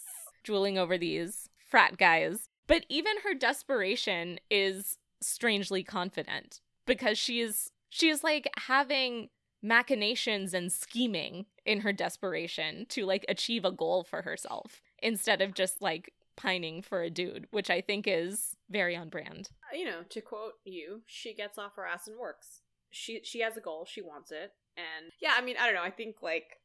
[0.43, 2.49] drooling over these frat guys.
[2.67, 9.29] But even her desperation is strangely confident because she is she is like having
[9.63, 15.55] machinations and scheming in her desperation to like achieve a goal for herself instead of
[15.55, 19.51] just like pining for a dude, which I think is very on brand.
[19.73, 22.63] Uh, you know, to quote you, she gets off her ass and works.
[22.91, 24.53] She she has a goal, she wants it.
[24.77, 25.83] And yeah, I mean, I don't know.
[25.83, 26.59] I think like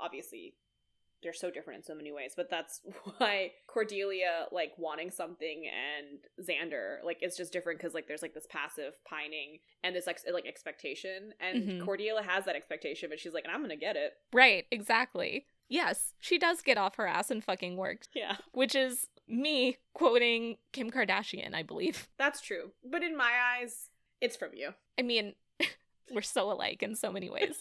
[0.00, 0.54] obviously
[1.24, 2.80] they're so different in so many ways, but that's
[3.18, 8.34] why Cordelia like wanting something and Xander like it's just different because like there's like
[8.34, 11.84] this passive pining and this ex- like expectation, and Mhm.
[11.84, 14.12] Cordelia has that expectation, but she's like, I'm gonna get it.
[14.32, 15.46] Right, exactly.
[15.68, 20.58] Yes, she does get off her ass and fucking work, Yeah, which is me quoting
[20.72, 22.06] Kim Kardashian, I believe.
[22.18, 22.70] that's true.
[22.88, 23.88] But in my eyes,
[24.20, 24.74] it's from you.
[24.98, 25.34] I mean,
[26.12, 27.58] we're so alike in so many ways.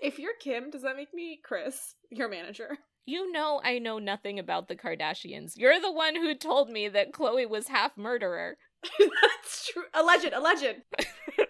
[0.00, 2.78] If you're Kim, does that make me Kris, your manager?
[3.06, 5.54] You know, I know nothing about the Kardashians.
[5.56, 8.56] You're the one who told me that Khloé was half murderer.
[8.98, 9.84] That's true.
[9.94, 10.82] A legend, a legend.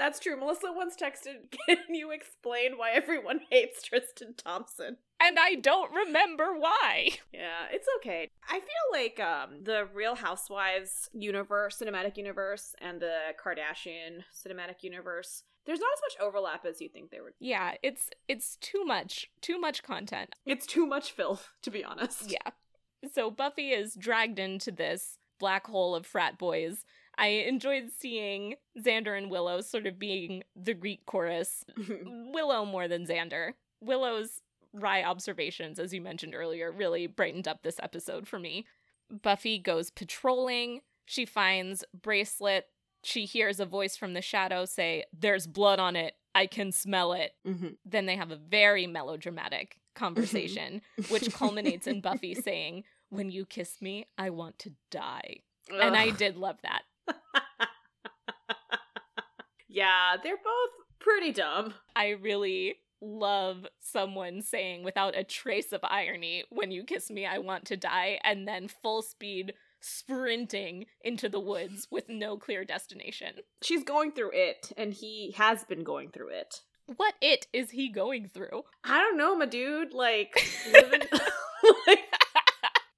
[0.00, 0.34] That's true.
[0.38, 4.96] Melissa once texted, Can you explain why everyone hates Tristan Thompson?
[5.20, 7.10] And I don't remember why.
[7.34, 8.30] Yeah, it's okay.
[8.48, 15.42] I feel like um the Real Housewives universe, cinematic universe, and the Kardashian cinematic universe,
[15.70, 17.34] there's not as much overlap as you think there would.
[17.38, 19.30] Yeah, it's it's too much.
[19.40, 20.34] Too much content.
[20.44, 22.28] It's too much filth, to be honest.
[22.28, 22.50] Yeah.
[23.14, 26.84] So Buffy is dragged into this black hole of frat boys.
[27.16, 31.64] I enjoyed seeing Xander and Willow sort of being the Greek chorus.
[31.88, 33.52] Willow more than Xander.
[33.80, 38.66] Willow's wry observations, as you mentioned earlier, really brightened up this episode for me.
[39.08, 40.80] Buffy goes patrolling.
[41.06, 42.64] She finds Bracelet.
[43.02, 46.14] She hears a voice from the shadow say, There's blood on it.
[46.34, 47.32] I can smell it.
[47.46, 47.76] Mhm.
[47.84, 53.80] Then they have a very melodramatic conversation, which culminates in Buffy saying, When you kiss
[53.82, 55.40] me, I want to die.
[55.70, 56.82] And I did love that.
[59.68, 61.74] yeah, they're both pretty dumb.
[61.94, 67.38] I really love someone saying without a trace of irony, When you kiss me, I
[67.38, 73.36] want to die, and then full speed sprinting into the woods with no clear destination.
[73.62, 76.60] She's going through it, and he has been going through it.
[76.96, 78.62] What it is he going through?
[78.84, 79.94] I don't know, my dude.
[79.94, 80.34] Like
[80.72, 81.02] living,
[81.86, 82.00] like,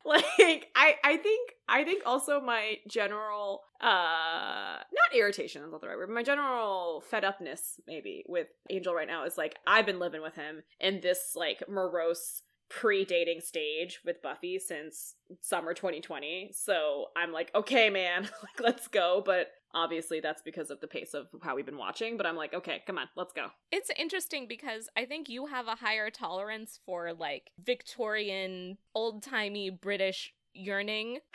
[0.05, 5.89] like I, I think, I think also my general, uh, not irritation is not the
[5.89, 6.09] right word.
[6.09, 10.23] But my general fed upness maybe with Angel right now is like I've been living
[10.23, 12.43] with him in this like morose
[12.81, 16.51] pre-dating stage with Buffy since summer 2020.
[16.55, 19.23] So I'm like, okay, man, like let's go.
[19.25, 22.17] But obviously that's because of the pace of how we've been watching.
[22.17, 23.49] But I'm like, okay, come on, let's go.
[23.71, 29.69] It's interesting because I think you have a higher tolerance for like Victorian, old timey
[29.69, 31.19] British yearning.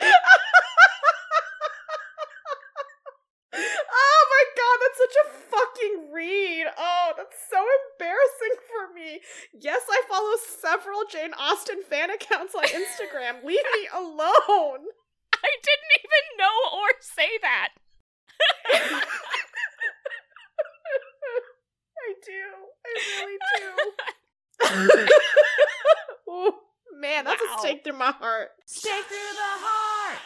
[3.54, 6.66] oh my god, that's such a fucking read.
[6.76, 7.58] Oh, that's so
[7.92, 9.20] embarrassing for me.
[9.60, 9.82] Yes,
[10.18, 13.44] follow several Jane Austen fan accounts on Instagram.
[13.44, 14.86] Leave me alone.
[15.34, 17.68] I didn't even know or say that.
[22.00, 22.44] I do.
[22.86, 22.88] I
[23.20, 23.38] really
[25.06, 25.06] do.
[26.28, 26.52] oh,
[27.00, 27.56] man, that's Wow.
[27.56, 28.50] a stake through my heart.
[28.66, 30.18] Stake through the heart.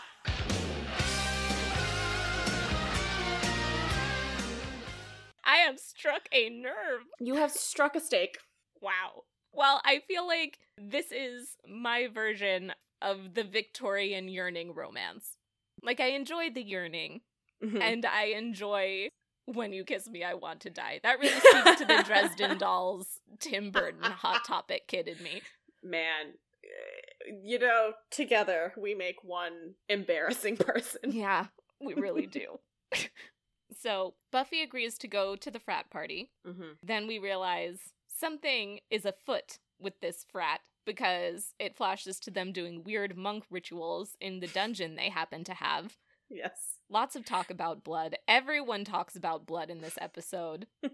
[5.45, 7.03] I have struck a nerve.
[7.21, 8.39] You have struck a stake.
[8.81, 9.25] Wow.
[9.53, 15.37] Well, I feel like this is my version of the Victorian yearning romance.
[15.83, 17.21] Like, I enjoyed the yearning,
[17.63, 17.81] Mhm.
[17.81, 19.09] and I enjoy
[19.47, 21.01] when you kiss me, I want to die.
[21.03, 25.43] That really speaks to the Dresden Dolls, Tim Burton hot topic kid in me.
[25.83, 26.35] Man,
[26.65, 31.11] eh, you know, together we make one embarrassing person.
[31.11, 31.47] Yeah,
[31.81, 32.61] we really do.
[33.77, 36.31] so Buffy agrees to go to the frat party.
[36.47, 36.73] Mm-hmm.
[36.83, 37.79] Then we realize
[38.23, 44.17] something is afoot with this frat because it flashes to them doing weird monk rituals
[44.21, 45.97] in the dungeon they happen to have.
[46.31, 46.79] Yes.
[46.89, 48.17] Lots of talk about blood.
[48.29, 50.69] Everyone talks about blood in this episode.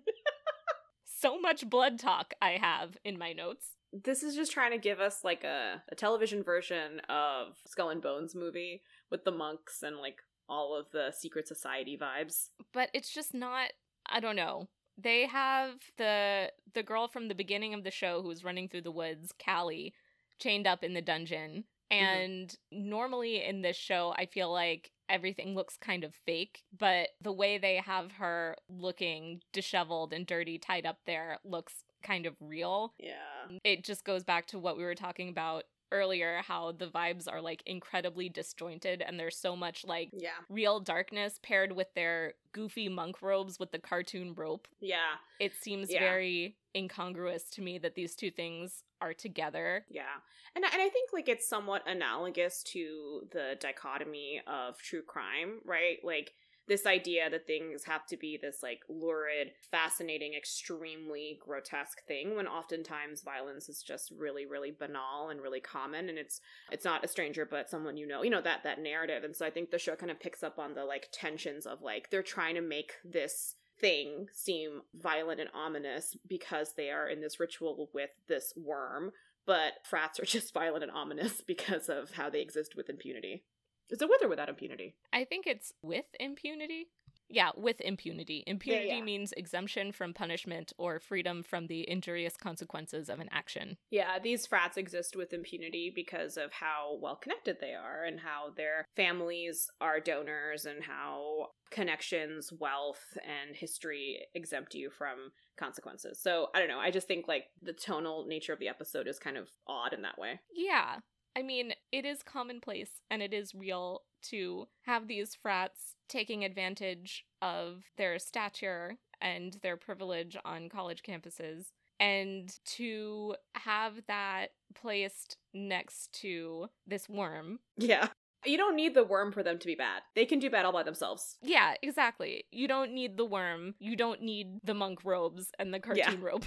[1.05, 3.77] so much blood talk I have in my notes.
[3.93, 8.01] This is just trying to give us like a, a television version of Skull and
[8.01, 10.17] Bones movie with the monks and like
[10.49, 12.49] all of the secret society vibes.
[12.73, 13.73] But it's just not
[14.11, 14.69] I don't know.
[15.01, 18.91] They have the the girl from the beginning of the show who's running through the
[18.91, 19.95] woods, Callie,
[20.39, 21.65] chained up in the dungeon.
[21.93, 22.05] Mm-hmm.
[22.05, 27.33] And normally in this show, I feel like everything looks kind of fake, but the
[27.33, 32.93] way they have her looking disheveled and dirty tied up there looks kind of real.
[32.99, 33.59] Yeah.
[33.65, 37.41] It just goes back to what we were talking about earlier how the vibes are
[37.41, 40.31] like incredibly disjointed and there's so much like Yeah.
[40.49, 44.69] real darkness paired with their goofy monk robes with the cartoon rope.
[44.81, 45.17] Yeah.
[45.39, 46.01] It seems Yeah.
[46.01, 49.85] very incongruous to me that these two things are together.
[49.89, 50.21] Yeah.
[50.55, 55.99] And and I think like it's somewhat analogous to the dichotomy of true crime, right?
[56.03, 56.35] Like
[56.69, 62.47] this idea that things have to be this like lurid, fascinating, extremely grotesque thing when
[62.47, 66.41] oftentimes violence is just really really banal and really common and it's
[66.71, 68.23] it's not a stranger but someone you know.
[68.23, 69.25] You know that that narrative.
[69.25, 71.83] And so I think the show kind of picks up on the like tensions of
[71.83, 77.21] like they're trying to make this thing seem violent and ominous because they are in
[77.21, 79.13] this ritual with this worm
[79.49, 83.43] but frats are just violent and ominous because of how they exist with impunity.
[83.91, 84.95] Is it with or without impunity?
[85.13, 86.89] I think it's with impunity.
[87.31, 88.43] Yeah, with impunity.
[88.47, 89.03] Impunity yeah.
[89.03, 93.77] means exemption from punishment or freedom from the injurious consequences of an action.
[93.91, 98.53] Yeah, these frats exist with impunity because of how well connected they are and how
[98.57, 106.19] their families are donors and how connections, wealth, and history exempt you from consequences.
[106.23, 106.79] So I don't know.
[106.79, 110.01] I just think like the tonal nature of the episode is kind of odd in
[110.03, 110.41] that way.
[110.55, 110.97] Yeah.
[111.39, 117.25] I mean, it is commonplace and it is real to have these frats taking advantage
[117.41, 121.67] of their stature and their privilege on college campuses
[122.01, 127.61] and to have that placed next to this worm.
[127.77, 128.09] Yeah.
[128.45, 130.03] You don't need the worm for them to be bad.
[130.17, 131.37] They can do bad all by themselves.
[131.41, 132.45] Yeah, exactly.
[132.51, 133.75] You don't need the worm.
[133.79, 136.27] You don't need the monk robes and the cartoon Yeah.
[136.27, 136.45] robe.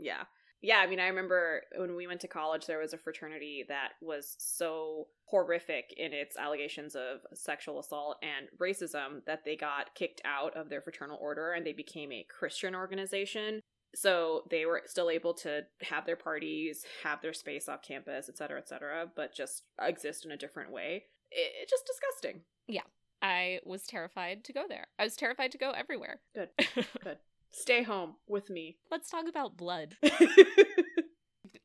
[0.00, 0.22] Yeah.
[0.62, 3.90] Yeah, I mean, I remember when we went to college, there was a fraternity that
[4.00, 10.20] was so horrific in its allegations of sexual assault and racism that they got kicked
[10.24, 13.60] out of their fraternal order and they became a Christian organization.
[13.94, 18.38] So they were still able to have their parties, have their space off campus, et
[18.38, 21.04] cetera, et cetera, but just exist in a different way.
[21.32, 22.42] It, it's just disgusting.
[22.68, 22.82] Yeah.
[23.20, 24.86] I was terrified to go there.
[24.98, 26.20] I was terrified to go everywhere.
[26.34, 26.48] Good.
[27.04, 27.18] Good.
[27.52, 28.76] Stay home with me.
[28.90, 29.96] Let's talk about blood.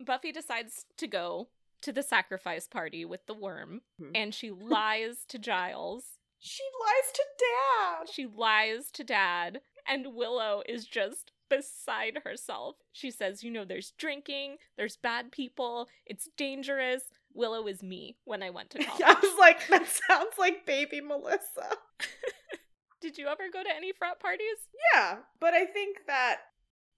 [0.05, 1.49] Buffy decides to go
[1.81, 4.11] to the sacrifice party with the worm, Mhm.
[4.15, 6.17] and she lies to Giles.
[6.39, 8.09] she lies to dad.
[8.09, 12.75] She lies to Dad, and Willow is just beside herself.
[12.93, 17.03] She says, You know, there's drinking, there's bad people, it's dangerous.
[17.33, 19.01] Willow is me when I went to college.
[19.05, 21.69] I was like, that sounds like baby Melissa.
[23.01, 24.57] Did you ever go to any frat parties?
[24.93, 26.37] Yeah, but I think that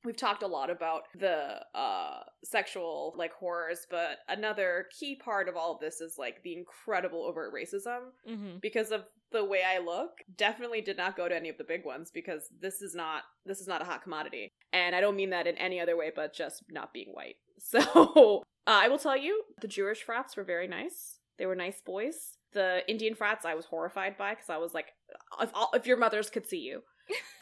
[0.06, 5.56] we've talked a lot about the uh sexual like horrors, but another key part of
[5.58, 8.58] all of this is like the incredible overt racism Mm-hmm.
[8.62, 10.12] because of the way I look.
[10.38, 13.60] Definitely did not go to any of the big ones because this is not this
[13.60, 14.50] is not a hot commodity.
[14.72, 17.36] And I don't mean that in any other way but just not being white.
[17.62, 21.20] So, uh, I will tell you, the Jewish frats were very nice.
[21.38, 22.38] They were nice boys.
[22.54, 24.94] The Indian frats I was horrified by because I was like,
[25.42, 26.82] if, all, if your mothers could see you.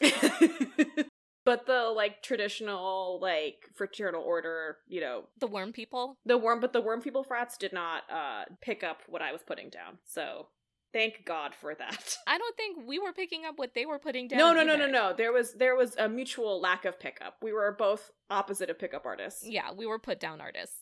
[1.44, 6.16] but the like traditional like fraternal order, you know, The worm people?
[6.24, 9.42] the worm but the worm people frats did not uh pick up what I was
[9.42, 9.98] putting down.
[10.04, 10.48] So
[10.92, 12.16] thank God for that.
[12.26, 14.38] I don't think we were picking up what they were putting down.
[14.38, 15.14] No, no, no, no, no.
[15.16, 17.36] There was there was a mutual lack of pickup.
[17.42, 19.42] We were both opposite of pickup artists.
[19.46, 20.76] Yeah, we were put down artists.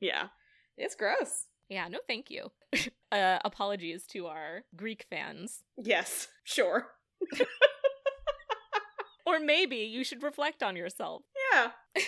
[0.00, 0.28] yeah.
[0.76, 1.44] It's gross.
[1.70, 2.50] Yeah, no thank you.
[3.12, 5.62] uh, apologies to our Greek fans.
[5.78, 6.88] Yes, sure.
[9.26, 11.22] or maybe you should reflect on yourself.
[11.52, 11.70] Yeah.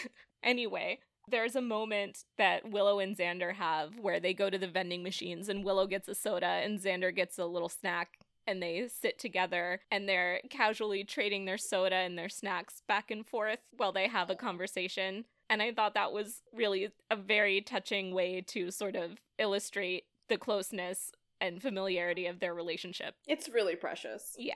[0.44, 0.98] Anyway,
[1.28, 5.48] there's a moment that Willow and Xander have where they go to the vending machines
[5.48, 9.82] and Willow gets a soda and Xander gets a little snack and they sit together
[9.90, 14.30] and they're casually trading their soda and their snacks back and forth while they have
[14.30, 15.24] a conversation.
[15.52, 20.38] And I thought that was really a very touching way to sort of illustrate the
[20.38, 23.16] closeness and familiarity of their relationship.
[23.28, 24.34] It's really precious.
[24.38, 24.54] Yeah,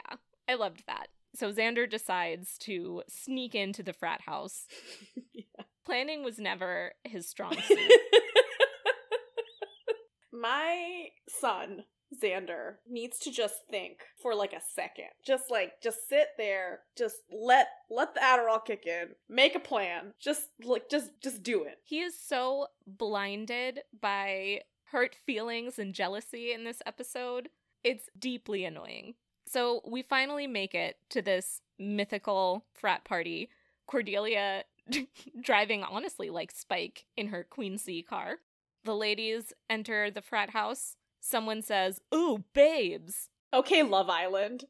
[0.48, 1.08] I loved that.
[1.34, 4.68] So Xander decides to sneak into the frat house.
[5.84, 7.92] Planning was never his strong suit.
[10.32, 11.84] My son,
[12.14, 15.08] Xander, needs to just think for like a second.
[15.24, 20.12] Just like just sit there, just let let the Adderall kick in, make a plan.
[20.18, 21.78] Just like just just do it.
[21.84, 27.48] he is so blinded by hurt feelings and jealousy in this episode.
[27.82, 29.14] It's deeply annoying.
[29.48, 33.48] So we finally make it to this mythical frat party.
[33.86, 34.64] Cordelia
[35.40, 38.36] driving honestly like Spike in her Queen C car.
[38.84, 40.96] The ladies enter the frat house.
[41.26, 43.30] Someone says, Ooh, babes.
[43.52, 44.66] Okay, Love Island.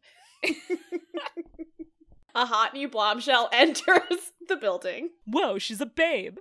[2.35, 5.11] a hot new bombshell enters the building.
[5.27, 6.39] Whoa, she's a babe.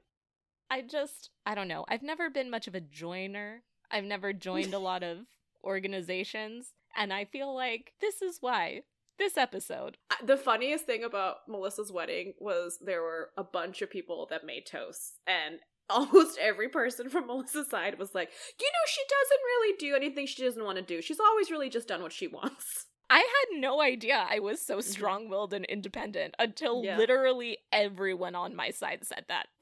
[0.70, 1.84] I just, I don't know.
[1.90, 3.64] I've never been much of a joiner.
[3.92, 5.26] I've never joined a lot of
[5.66, 6.68] organizations.
[6.96, 8.84] And I feel like this is why
[9.20, 9.98] this episode.
[10.12, 14.46] Uh, the funniest thing about Melissa's wedding was there were a bunch of people that
[14.46, 15.60] made toasts, and
[15.90, 18.30] almost every person from Melissa's side was like,
[18.60, 21.02] you know, she doesn't really do anything she doesn't want to do.
[21.02, 22.88] She's always really just done what she wants.
[23.10, 24.90] I had no idea I was so mm-hmm.
[24.90, 26.98] strong willed and independent until Yeah.
[26.98, 29.48] literally everyone on my side said that.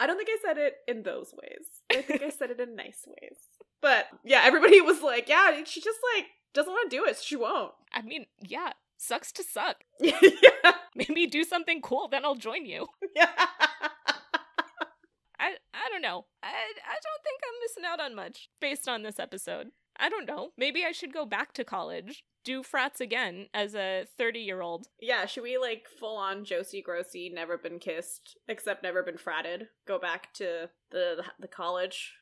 [0.00, 1.66] I don't think I said it in those ways.
[1.90, 3.36] I think I said it in nice ways.
[3.80, 7.16] But yeah, everybody was like, yeah, she just like doesn't want to do it.
[7.16, 7.72] So she won't.
[7.92, 9.84] I mean, yeah, sucks to suck.
[10.00, 10.20] yeah.
[10.94, 12.88] Maybe do something cool, then I'll join you.
[13.16, 13.30] Yeah.
[15.38, 16.26] I I don't know.
[16.42, 19.68] I I don't think I'm missing out on much based on this episode.
[19.98, 20.50] I don't know.
[20.56, 24.86] Maybe I should go back to college, do frats again as a 30 year old.
[25.00, 29.66] Yeah, should we like full on Josie Grossie, never been kissed, except never been fratted?
[29.86, 32.14] Go back to the the college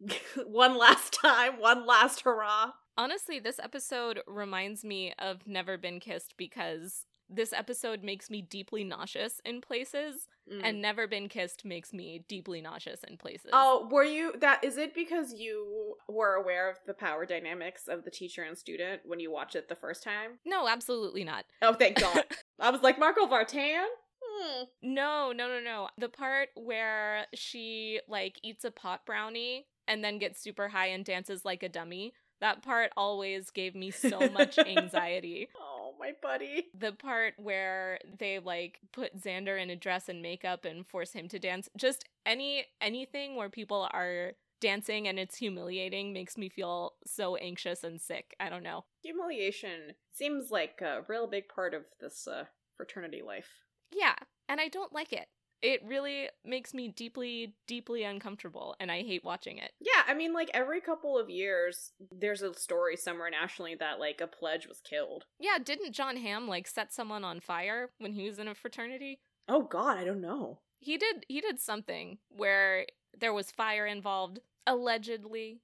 [0.46, 2.72] one last time, one last hurrah.
[2.96, 8.84] Honestly, this episode reminds me of Never Been Kissed because this episode makes me deeply
[8.84, 10.60] nauseous in places, Mm.
[10.62, 13.50] and Never Been Kissed makes me deeply nauseous in places.
[13.54, 14.62] oh, were you that?
[14.62, 19.00] Is it because you were aware of the power dynamics of the teacher and student
[19.06, 20.38] when you watched it the first time?
[20.44, 21.46] no, absolutely not.
[21.62, 22.24] Oh, thank God!
[22.60, 23.86] I was like Marco Vartan.
[24.22, 24.64] Hmm.
[24.82, 25.88] No, no, no, no.
[25.96, 31.04] The part where she like eats a pot brownie and then gets super high and
[31.04, 32.12] dances like a dummy.
[32.40, 35.48] That part always gave me so much anxiety.
[35.94, 36.66] Oh, my buddy.
[36.78, 41.28] The part where they like put Xander in a dress and makeup and force him
[41.28, 41.68] to dance.
[41.76, 47.84] Just any anything where people are dancing and it's humiliating makes me feel so anxious
[47.84, 48.34] and sick.
[48.40, 48.84] I don't know.
[49.02, 52.44] Humiliation seems like a real big part of this uh,
[52.76, 53.48] fraternity life.
[53.92, 54.14] Yeah,
[54.48, 55.28] and I don't like it.
[55.64, 59.72] It really makes me deeply, deeply uncomfortable, and I hate watching it.
[59.80, 64.20] Yeah, I mean, like every couple of years, there's a story somewhere nationally that like
[64.20, 65.24] a pledge was killed.
[65.40, 69.20] Yeah, didn't Jon Hamm like set someone on fire when he was in a fraternity?
[69.48, 70.58] Oh God, I don't know.
[70.80, 72.84] He did he did something where
[73.18, 75.62] there was fire involved, allegedly.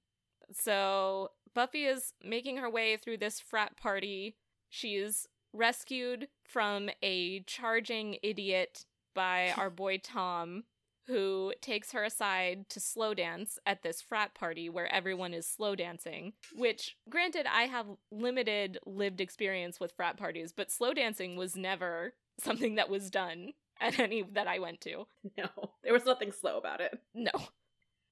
[0.51, 4.35] So Buffy is making her way through this frat party.
[4.67, 10.63] She's rescued from a charging idiot by our boy Tom,
[11.07, 15.75] who takes her aside to slow dance at this frat party where everyone is slow
[15.75, 16.33] dancing.
[16.55, 22.13] Which, granted, I have limited lived experience with frat parties, but slow dancing was never
[22.39, 25.07] something that was done at any that I went to.
[25.37, 25.47] No,
[25.83, 26.99] there was nothing slow about it.
[27.13, 27.31] No.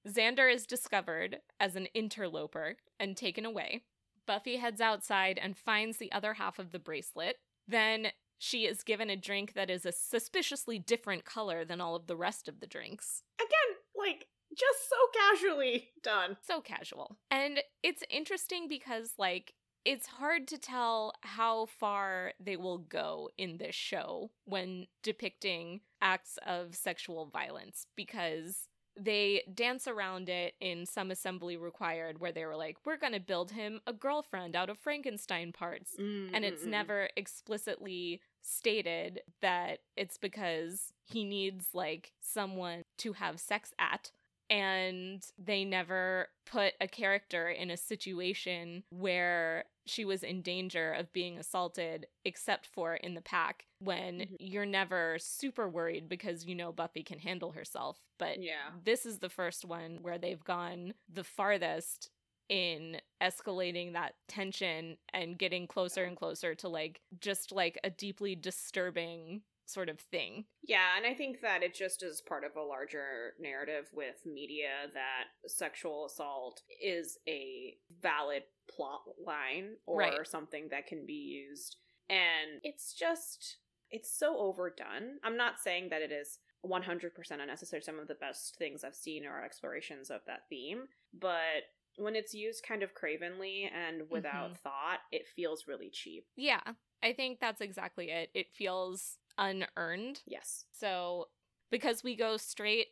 [0.07, 3.83] Xander is discovered as an interloper and taken away.
[4.25, 7.37] Buffy heads outside and finds the other half of the bracelet.
[7.67, 8.07] Then
[8.39, 12.15] she is given a drink that is a suspiciously different color than all of the
[12.15, 13.21] rest of the drinks.
[13.39, 14.27] Again, like
[14.57, 16.37] just so casually done.
[16.47, 17.17] So casual.
[17.29, 19.53] And it's interesting because, like,
[19.85, 26.37] it's hard to tell how far they will go in this show when depicting acts
[26.45, 28.67] of sexual violence because
[28.99, 33.19] they dance around it in some assembly required where they were like, we're going to
[33.19, 35.95] build him a girlfriend out of Frankenstein parts.
[35.97, 43.73] And it's never explicitly stated that it's because he needs like someone to have sex
[43.79, 44.11] at.
[44.51, 51.13] and they never put a character in a situation where she was in danger of
[51.13, 54.37] being assaulted except for in the pack when Mhm.
[54.39, 58.71] you're never super worried because you know Buffy can handle herself but Yeah.
[58.83, 62.09] this is the first one where they've gone the farthest
[62.49, 68.35] in escalating that tension and getting closer and closer to like just like a deeply
[68.35, 70.45] disturbing sort of thing.
[70.63, 74.87] Yeah, and I think that it just is part of a larger narrative with media
[74.95, 80.27] that sexual assault is a valid plot line or Right.
[80.27, 81.77] something that can be used.
[82.09, 83.57] And it's just,
[83.91, 85.19] it's so overdone.
[85.23, 87.83] I'm not saying that it is 100% unnecessary.
[87.83, 90.87] Some of the best things I've seen are explorations of that theme.
[91.13, 91.69] But
[91.99, 94.61] when it's used kind of cravenly and without mm-hmm.
[94.63, 96.25] thought, it feels really cheap.
[96.35, 96.61] Yeah,
[97.03, 98.29] I think that's exactly it.
[98.33, 100.21] It feels unearned.
[100.25, 100.65] Yes.
[100.71, 101.27] So,
[101.71, 102.87] because we go straight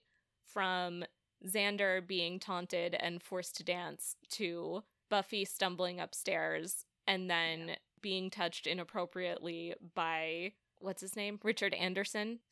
[0.46, 1.04] from
[1.46, 8.68] Xander being taunted and forced to dance to Buffy stumbling upstairs and then being touched
[8.68, 11.40] inappropriately by what's his name?
[11.44, 12.40] Richard Anderson.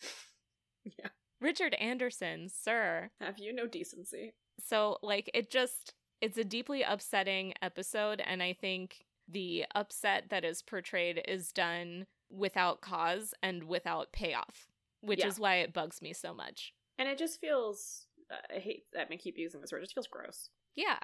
[1.00, 1.08] Yeah.
[1.42, 3.10] Richard Anderson, sir.
[3.20, 4.36] Have you no decency?
[4.64, 5.94] So, like, it just,
[6.26, 8.22] it's a deeply upsetting episode.
[8.26, 14.68] And I think the upset that is portrayed is done without cause and without payoff,
[15.02, 15.28] which Yeah.
[15.28, 16.74] is why it bugs me so much.
[16.98, 18.08] And it just feels.
[18.32, 19.80] Uh, I hate that I keep using this word.
[19.80, 20.50] It just feels gross.
[20.76, 20.98] Yeah.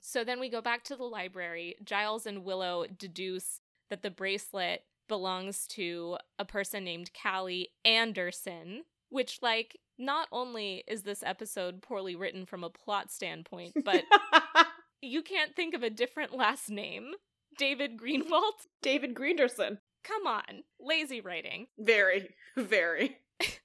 [0.00, 1.74] So then we go back to the library.
[1.82, 3.60] Giles and Willow deduce
[3.90, 11.02] that the bracelet belongs to a person named Callie Anderson, which, like, not only is
[11.02, 14.04] this episode poorly written from a plot standpoint, but
[15.02, 17.12] you can't think of a different last name.
[17.58, 18.52] David Greenwald?
[18.82, 19.78] David Greenderson.
[20.02, 20.64] Come on.
[20.80, 21.66] Lazy writing.
[21.78, 23.18] Very, very.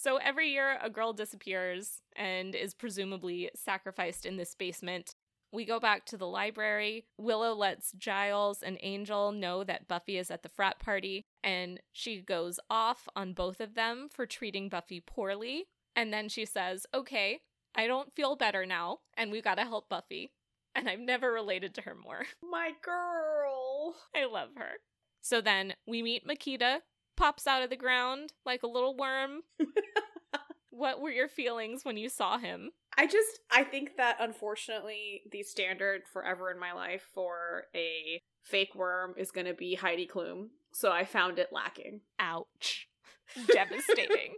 [0.00, 5.16] So every year, a girl disappears and is presumably sacrificed in this basement.
[5.52, 7.06] We go back to the library.
[7.16, 12.20] Willow lets Giles and Angel know that Buffy is at the frat party, and she
[12.20, 15.64] goes off on both of them for treating Buffy poorly.
[15.96, 17.40] And then she says, Okay,
[17.74, 20.32] I don't feel better now, and we gotta help Buffy.
[20.74, 22.24] And I've never related to her more.
[22.50, 23.96] My girl.
[24.14, 24.72] I love her.
[25.20, 26.78] So then we meet Machida,
[27.16, 29.40] pops out of the ground like a little worm.
[30.70, 32.70] what were your feelings when you saw him?
[32.98, 38.74] I just, I think that unfortunately, the standard forever in my life for a fake
[38.74, 40.48] worm is going to be Heidi Klum.
[40.72, 42.00] So I found it lacking.
[42.18, 42.88] Ouch.
[43.46, 44.34] Devastating.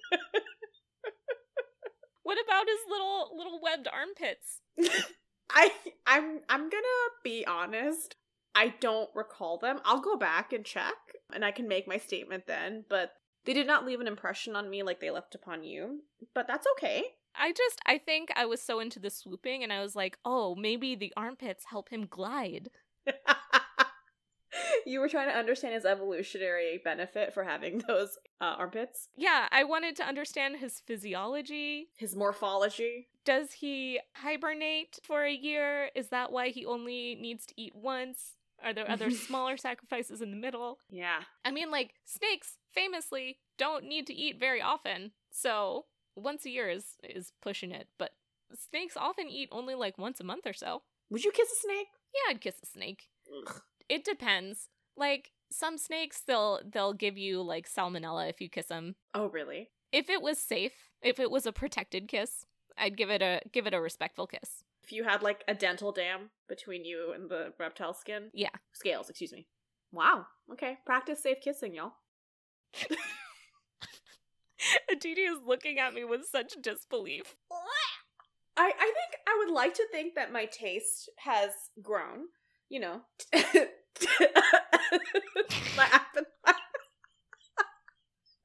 [2.23, 4.61] what about his little little webbed armpits?
[5.51, 5.73] I,
[6.07, 8.17] I'm, I'm gonna be honest.
[8.55, 9.81] I don't recall them.
[9.85, 10.95] I'll go back and check,
[11.33, 12.85] and I can make my statement then.
[12.89, 13.13] But
[13.45, 16.01] they did not leave an impression on me like they left upon you.
[16.35, 17.05] But that's okay.
[17.39, 20.55] I just I think I was so into the swooping and I was like, "Oh,
[20.55, 22.71] maybe the armpits help him glide."
[24.87, 29.65] you were trying to understand his evolutionary benefit for having those uh, armpits, Yeah, I
[29.65, 31.89] wanted to understand his physiology.
[31.97, 33.09] his morphology.
[33.25, 35.91] Does he hibernate for a year?
[35.95, 38.35] Is that why he only needs to eat once?
[38.63, 40.79] Are there other smaller sacrifices in the middle?
[40.91, 41.21] Yeah.
[41.45, 45.13] I mean, like, snakes famously don't need to eat very often.
[45.31, 45.87] So,
[46.23, 47.89] once a year is, is pushing it.
[47.99, 48.13] But
[48.55, 50.83] snakes often eat only like once a month or so.
[51.11, 51.89] Would you kiss a snake?
[52.15, 53.09] Yeah, I'd kiss a snake.
[53.47, 53.63] Ugh.
[53.89, 54.69] It depends.
[54.97, 58.95] Like, some snakes, they'll they'll give you like salmonella if you kiss them.
[59.15, 59.71] Oh, really?
[59.93, 62.47] If it was safe, if it was a protected kiss,
[62.79, 64.65] I'd give it a give it a respectful kiss.
[64.83, 68.31] If you had like a dental dam between you and the reptile skin?
[68.33, 68.51] Yeah.
[68.73, 69.47] Scales, excuse me.
[69.93, 70.27] Wow.
[70.53, 70.79] Okay.
[70.87, 71.93] Practice safe kissing, y'all.
[74.91, 77.37] Aditi is looking at me with such disbelief.
[78.57, 81.51] I, I think I would like to think that my taste has
[81.83, 82.27] grown.
[82.69, 83.01] You know.
[83.35, 83.41] my
[85.85, 86.27] appetite.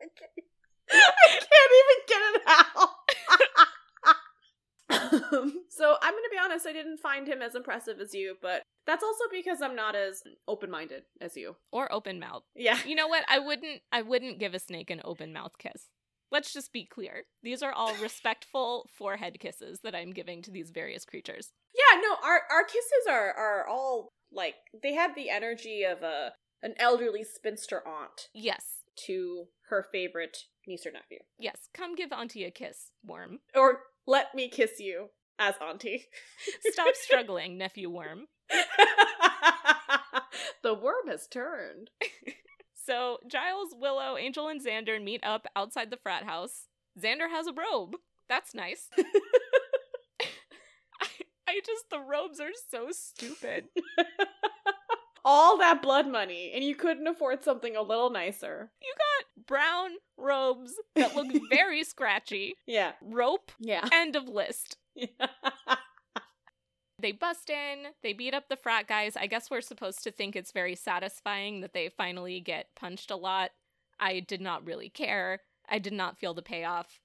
[0.02, 0.32] I can't,
[0.92, 2.90] I can't even get it out.
[5.36, 8.62] Um, so I'm gonna be honest, I didn't find him as impressive as you, but
[8.86, 11.56] that's also because I'm not as open-minded as you.
[11.72, 12.44] Or open mouth.
[12.56, 12.78] Yeah.
[12.86, 13.24] You know what?
[13.28, 15.90] I wouldn't I wouldn't give a snake an open mouth kiss.
[16.36, 17.24] Let's just be clear.
[17.44, 21.54] These are all respectful forehead kisses that I'm giving to these various creatures.
[21.74, 26.34] Yeah, no, our our kisses are are all like they have the energy of a
[26.62, 28.82] an elderly spinster aunt Yes.
[29.06, 30.36] to her favorite
[30.68, 31.20] niece or nephew.
[31.40, 31.70] Yes.
[31.74, 33.40] Come give Auntie a kiss, worm.
[33.56, 36.08] Or let me kiss you as auntie.
[36.74, 38.26] Stop struggling, nephew worm.
[40.64, 41.92] the worm has turned.
[42.86, 46.68] So Giles, Willow, Angel, and Xander meet up outside the frat house.
[47.02, 47.96] Xander has a robe.
[48.30, 48.90] That's nice.
[51.48, 53.66] I just the robes are so stupid.
[55.26, 58.72] All that blood money, and you couldn't afford something a little nicer.
[58.82, 62.54] You got brown robes that look very scratchy.
[62.68, 62.92] Yeah.
[63.02, 63.52] Rope.
[63.60, 63.88] Yeah.
[63.92, 64.78] End of list.
[66.98, 69.18] They bust in, they beat up the frat guys.
[69.18, 73.16] I guess we're supposed to think it's very satisfying that they finally get punched a
[73.16, 73.52] lot.
[74.00, 75.42] I did not really care.
[75.70, 77.00] I did not feel the payoff.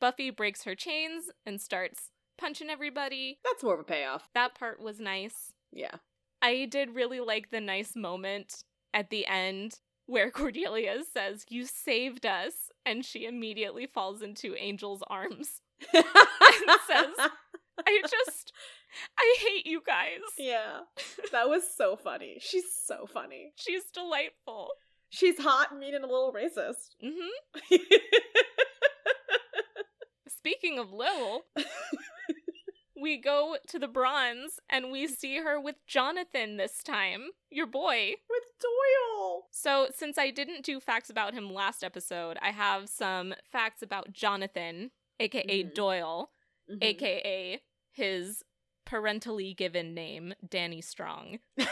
[0.00, 3.38] Buffy breaks her chains and starts punching everybody.
[3.44, 4.28] That's more of a payoff.
[4.34, 5.52] That part was nice.
[5.72, 5.96] Yeah.
[6.42, 12.26] I did really like the nice moment at the end where Cordelia says, You saved
[12.26, 12.70] us.
[12.84, 15.60] And she immediately falls into Angel's arms
[15.92, 16.04] and
[16.86, 17.30] says,
[17.84, 18.52] I just,
[19.18, 20.20] I hate you guys.
[20.38, 20.80] yeah.
[21.32, 22.38] That was so funny.
[22.40, 23.52] She's so funny.
[23.56, 24.68] She's delightful.
[25.10, 26.94] She's hot, mean, and a little racist.
[27.04, 27.76] Mm-hmm.
[30.28, 31.42] Speaking of Lil,
[33.00, 38.12] we go to the bronze and we see her with Jonathan this time, your boy.
[38.30, 39.46] With Doyle.
[39.50, 44.12] So, since I didn't do facts about him last episode, I have some facts about
[44.12, 45.74] Jonathan, aka Mhm.
[45.74, 46.30] Doyle,
[46.70, 46.78] Mhm.
[46.82, 47.60] aka
[47.92, 48.42] his
[48.86, 51.40] parentally given name, Danny Strong.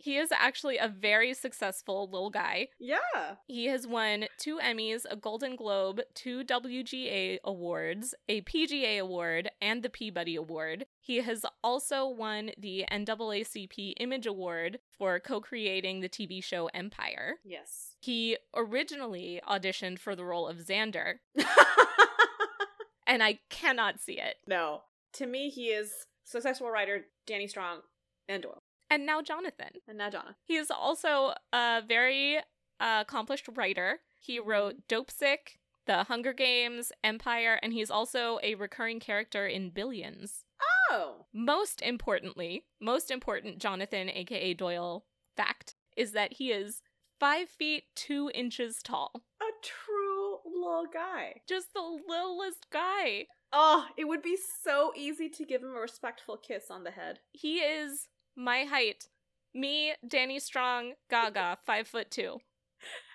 [0.00, 2.68] He is actually a very successful little guy.
[2.78, 3.34] yeah.
[3.48, 9.82] He has won two Emmys, a Golden Globe, two WGA awards, a PGA award, and
[9.82, 10.86] the Peabody Award.
[11.00, 17.34] He has also won the NAACP Image Award for co creating the TV show Empire.
[17.44, 17.96] Yes.
[18.00, 21.14] He originally auditioned for the role of Xander,
[23.06, 24.36] and I cannot see it.
[24.46, 24.82] no.
[25.18, 27.80] To me, he is successful writer Danny Strong
[28.28, 28.62] and Doyle.
[28.88, 29.70] And now Jonathan.
[29.88, 30.36] And now Donna.
[30.44, 32.38] He is also a very
[32.78, 33.98] uh, accomplished writer.
[34.20, 40.44] He wrote Dopesick, The Hunger Games, Empire, and he's also a recurring character in Billions.
[40.92, 41.26] Oh.
[41.34, 45.04] Most importantly, most important Jonathan, aka Doyle,
[45.36, 46.80] fact is that he is
[47.18, 49.24] five feet two inches tall.
[49.42, 51.40] A true little guy.
[51.48, 53.26] Just the littlest guy.
[53.52, 57.20] Oh, it would be so easy to give him a respectful kiss on the head.
[57.32, 59.08] He is my height.
[59.54, 62.38] Me, Danny Strong, Gaga, five foot two.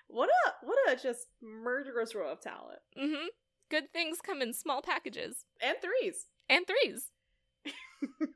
[0.08, 2.80] What a what a just murderous row of talent.
[3.00, 3.28] Mm-hmm.
[3.70, 5.46] Good things come in small packages.
[5.62, 6.26] And threes.
[6.50, 7.12] and threes.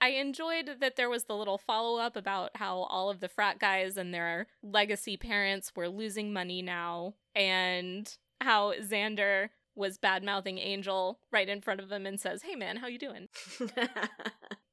[0.00, 3.60] I enjoyed that there was the little follow up about how all of the frat
[3.60, 10.58] guys and their legacy parents were losing money now, and how Xander was bad mouthing
[10.58, 13.28] Angel right in front of him and says, "Hey man, how you doing?"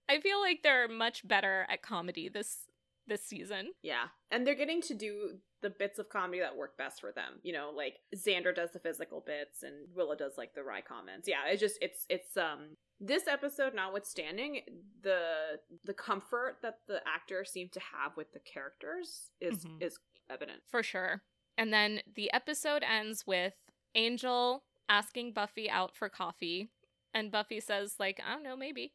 [0.09, 2.65] I feel like they're much better at comedy this
[3.07, 3.71] this season.
[3.81, 4.05] yeah.
[4.29, 7.39] And they're getting to do the bits of comedy that work best for them.
[7.41, 11.27] You know, like Xander does the physical bits and Willow does like the wry comments.
[11.27, 14.61] Yeah, it's just it's it's um this episode notwithstanding
[15.01, 19.81] the the comfort that the actors seem to have with the characters is Mhm.
[19.81, 19.97] is
[20.29, 20.61] evident.
[20.69, 21.23] For sure.
[21.57, 23.53] And then the episode ends with
[23.95, 26.69] Angel asking Buffy out for coffee.
[27.13, 28.93] And Buffy says, like, I don't know, maybe.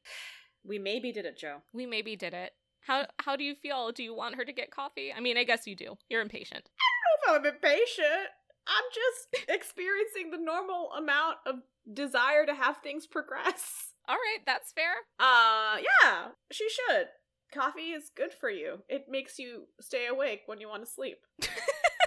[0.64, 1.62] We maybe did it, Joe.
[1.72, 2.52] We maybe did it.
[2.80, 3.92] How how do you feel?
[3.92, 5.12] Do you want her to get coffee?
[5.12, 5.96] I mean, I guess you do.
[6.10, 6.68] You're impatient.
[6.80, 8.28] I don't know if I'm impatient.
[8.66, 11.56] I'm just experiencing the normal amount of
[11.92, 13.92] desire to have things progress.
[14.06, 14.92] All right, that's fair.
[15.18, 17.06] Uh, yeah, she should.
[17.54, 18.80] Coffee is good for you.
[18.88, 21.18] It makes you stay awake when you want to sleep.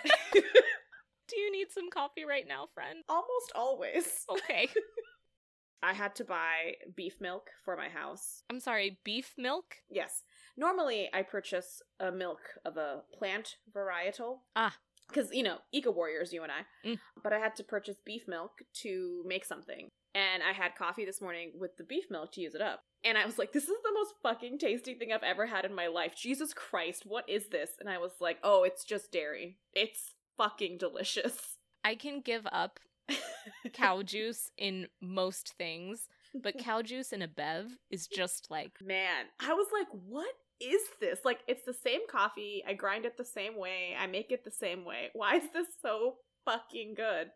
[1.28, 3.04] Do you need some coffee right now, friend?
[3.10, 4.26] Almost always.
[4.30, 4.70] Okay.
[5.84, 8.44] I had to buy beef milk for my house.
[8.50, 9.76] I'm sorry, beef milk?
[9.90, 10.24] Yes.
[10.58, 14.40] Normally, I purchase a milk of a plant varietal.
[14.56, 14.76] Ah.
[15.08, 16.88] Because, you know, eco warriors, you and I.
[16.88, 17.00] Mm.
[17.24, 19.90] But I had to purchase beef milk to make something.
[20.16, 22.82] And I had coffee this morning with the beef milk to use it up.
[23.04, 25.76] And I was like, this is the most fucking tasty thing I've ever had in
[25.76, 26.16] my life.
[26.16, 27.70] Jesus Christ, what is this?
[27.80, 29.60] And I was like, oh, it's just dairy.
[29.74, 31.58] It's fucking delicious.
[31.84, 32.80] I can give up
[33.74, 39.26] cow juice in most things, but cow juice in a bev is just like Man,
[39.40, 41.20] I was like, what is this?
[41.24, 42.64] Like, it's the same coffee.
[42.68, 43.96] I grind it the same way.
[43.98, 45.10] I make it the same way.
[45.14, 46.16] Why is this so
[46.46, 47.30] fucking good?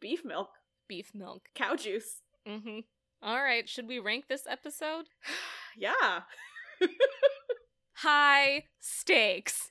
[0.00, 0.50] Beef milk,
[0.88, 1.48] beef milk.
[1.54, 2.20] cow juice.
[2.46, 2.80] Mm-hmm.
[3.22, 5.06] All right, should we rank this episode?
[5.78, 6.22] yeah.
[7.94, 9.70] High stakes.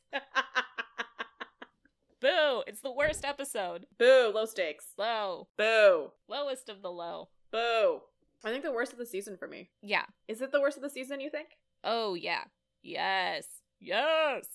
[2.24, 2.64] Boo!
[2.66, 3.86] It's the worst episode.
[4.00, 4.86] Boo, low stakes.
[4.98, 5.50] Low.
[5.58, 6.12] Boo.
[6.30, 7.28] Lowest of the low.
[7.52, 8.00] Boo.
[8.46, 9.72] I think the worst of the season for me.
[9.82, 10.06] Yeah.
[10.30, 11.50] Is it the worst of the season, you think?
[11.84, 12.46] Oh, yeah.
[12.82, 13.46] Yes.
[13.82, 14.46] Yes.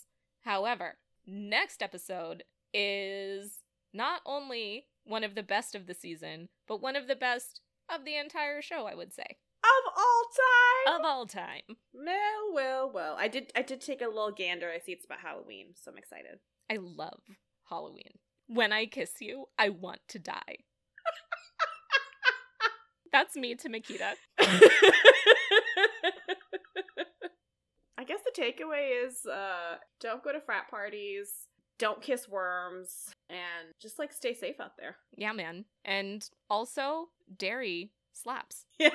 [0.40, 0.96] However,
[1.26, 2.42] next episode
[2.72, 3.58] is
[3.92, 7.60] not only one of the best of the season, but one of the best
[7.94, 9.26] of the entire show, I would say.
[9.62, 10.22] of all
[10.86, 11.00] time.
[11.00, 11.76] of all time.
[11.92, 13.16] Well, well, well.
[13.18, 14.70] I did I did take a little gander.
[14.70, 16.38] I see it's about Halloween, so I'm excited.
[16.70, 17.20] I love
[17.68, 18.18] Halloween.
[18.46, 20.58] When I kiss you, I want to die.
[23.12, 24.12] That's me to Machida.
[27.98, 31.30] I guess the takeaway is uh don't go to frat parties,
[31.78, 34.96] don't kiss worms, and just like stay safe out there.
[35.16, 35.64] Yeah, man.
[35.84, 38.66] And also, dairy slaps.
[38.78, 38.90] Yeah.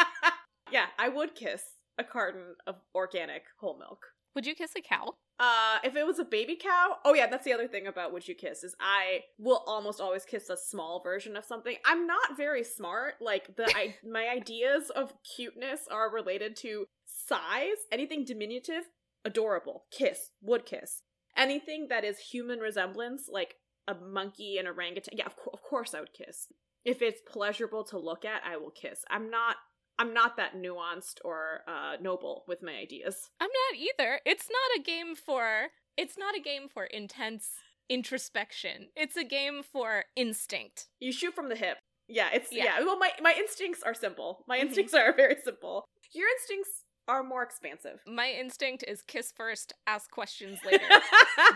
[0.72, 1.62] yeah, I would kiss
[1.98, 4.06] a carton of organic whole milk.
[4.38, 5.16] Would you kiss a cow?
[5.40, 8.28] Uh, if it was a baby cow, oh yeah, that's the other thing about would
[8.28, 11.74] you kiss is I will almost always kiss a small version of something.
[11.84, 13.14] I'm not very smart.
[13.20, 17.78] Like the I, my ideas of cuteness are related to size.
[17.90, 18.84] Anything diminutive,
[19.24, 21.02] adorable, kiss, would kiss.
[21.36, 23.56] Anything that is human resemblance, like
[23.88, 26.46] a monkey and orangutan, yeah, of, co- of course I would kiss.
[26.84, 29.00] If it's pleasurable to look at, I will kiss.
[29.10, 29.56] I'm not.
[29.98, 33.30] I'm not that nuanced or uh, noble with my ideas.
[33.40, 34.20] I'm not either.
[34.24, 37.48] It's not a game for it's not a game for intense
[37.90, 38.88] introspection.
[38.96, 40.86] It's a game for instinct.
[41.00, 41.78] You shoot from the hip.
[42.06, 42.64] Yeah, it's yeah.
[42.78, 42.84] Yeah.
[42.84, 44.44] Well, my my instincts are simple.
[44.46, 44.62] My Mhm.
[44.62, 45.84] instincts are very simple.
[46.12, 48.00] Your instincts are more expansive.
[48.06, 50.84] My instinct is kiss first, ask questions later.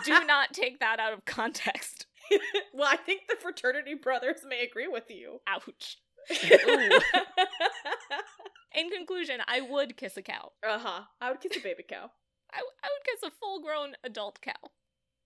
[0.04, 2.06] Do not take that out of context.
[2.74, 5.40] well, I think the fraternity brothers may agree with you.
[5.46, 5.98] Ouch.
[8.74, 10.50] In conclusion, I would kiss a cow.
[10.66, 11.02] uh huh.
[11.20, 12.10] I would kiss a baby cow.
[12.52, 14.70] I, I would kiss a full grown adult cow.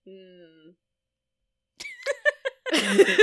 [0.07, 0.71] Hmm.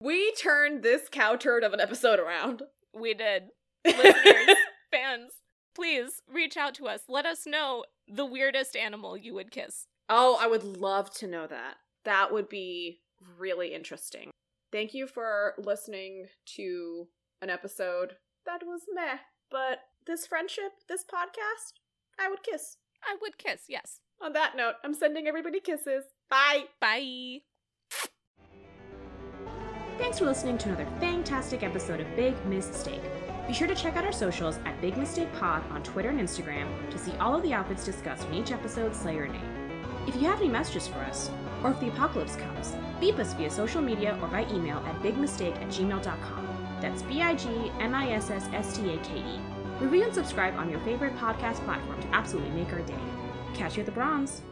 [0.00, 2.62] we turned this cow turd of an episode around.
[2.94, 3.44] We did.
[3.84, 4.56] Listeners,
[4.90, 5.32] fans,
[5.74, 7.02] please reach out to us.
[7.08, 9.86] Let us know the weirdest animal you would kiss.
[10.08, 11.76] Oh, I would love to know that.
[12.04, 13.00] That would be
[13.38, 14.30] really interesting.
[14.72, 17.08] Thank you for listening to
[17.42, 18.16] an episode
[18.46, 19.18] that was meh,
[19.50, 21.74] but this friendship, this podcast,
[22.18, 22.76] I would kiss.
[23.02, 24.00] I would kiss, yes.
[24.22, 26.04] On that note, I'm sending everybody kisses.
[26.28, 26.64] Bye.
[26.80, 27.38] Bye.
[29.98, 33.02] Thanks for listening to another fantastic episode of Big Mistake.
[33.46, 36.68] Be sure to check out our socials at Big Mistake Pod on Twitter and Instagram
[36.90, 39.42] to see all of the outfits discussed in each episode, Slayer name.
[40.06, 41.30] If you have any messages for us,
[41.62, 45.56] or if the apocalypse comes, beep us via social media or by email at bigmistake
[45.56, 46.78] at gmail.com.
[46.80, 49.40] That's B I G M I S S S T A K E.
[49.80, 52.94] Review and subscribe on your favorite podcast platform to absolutely make our day.
[53.54, 54.42] Catch you at the bronze.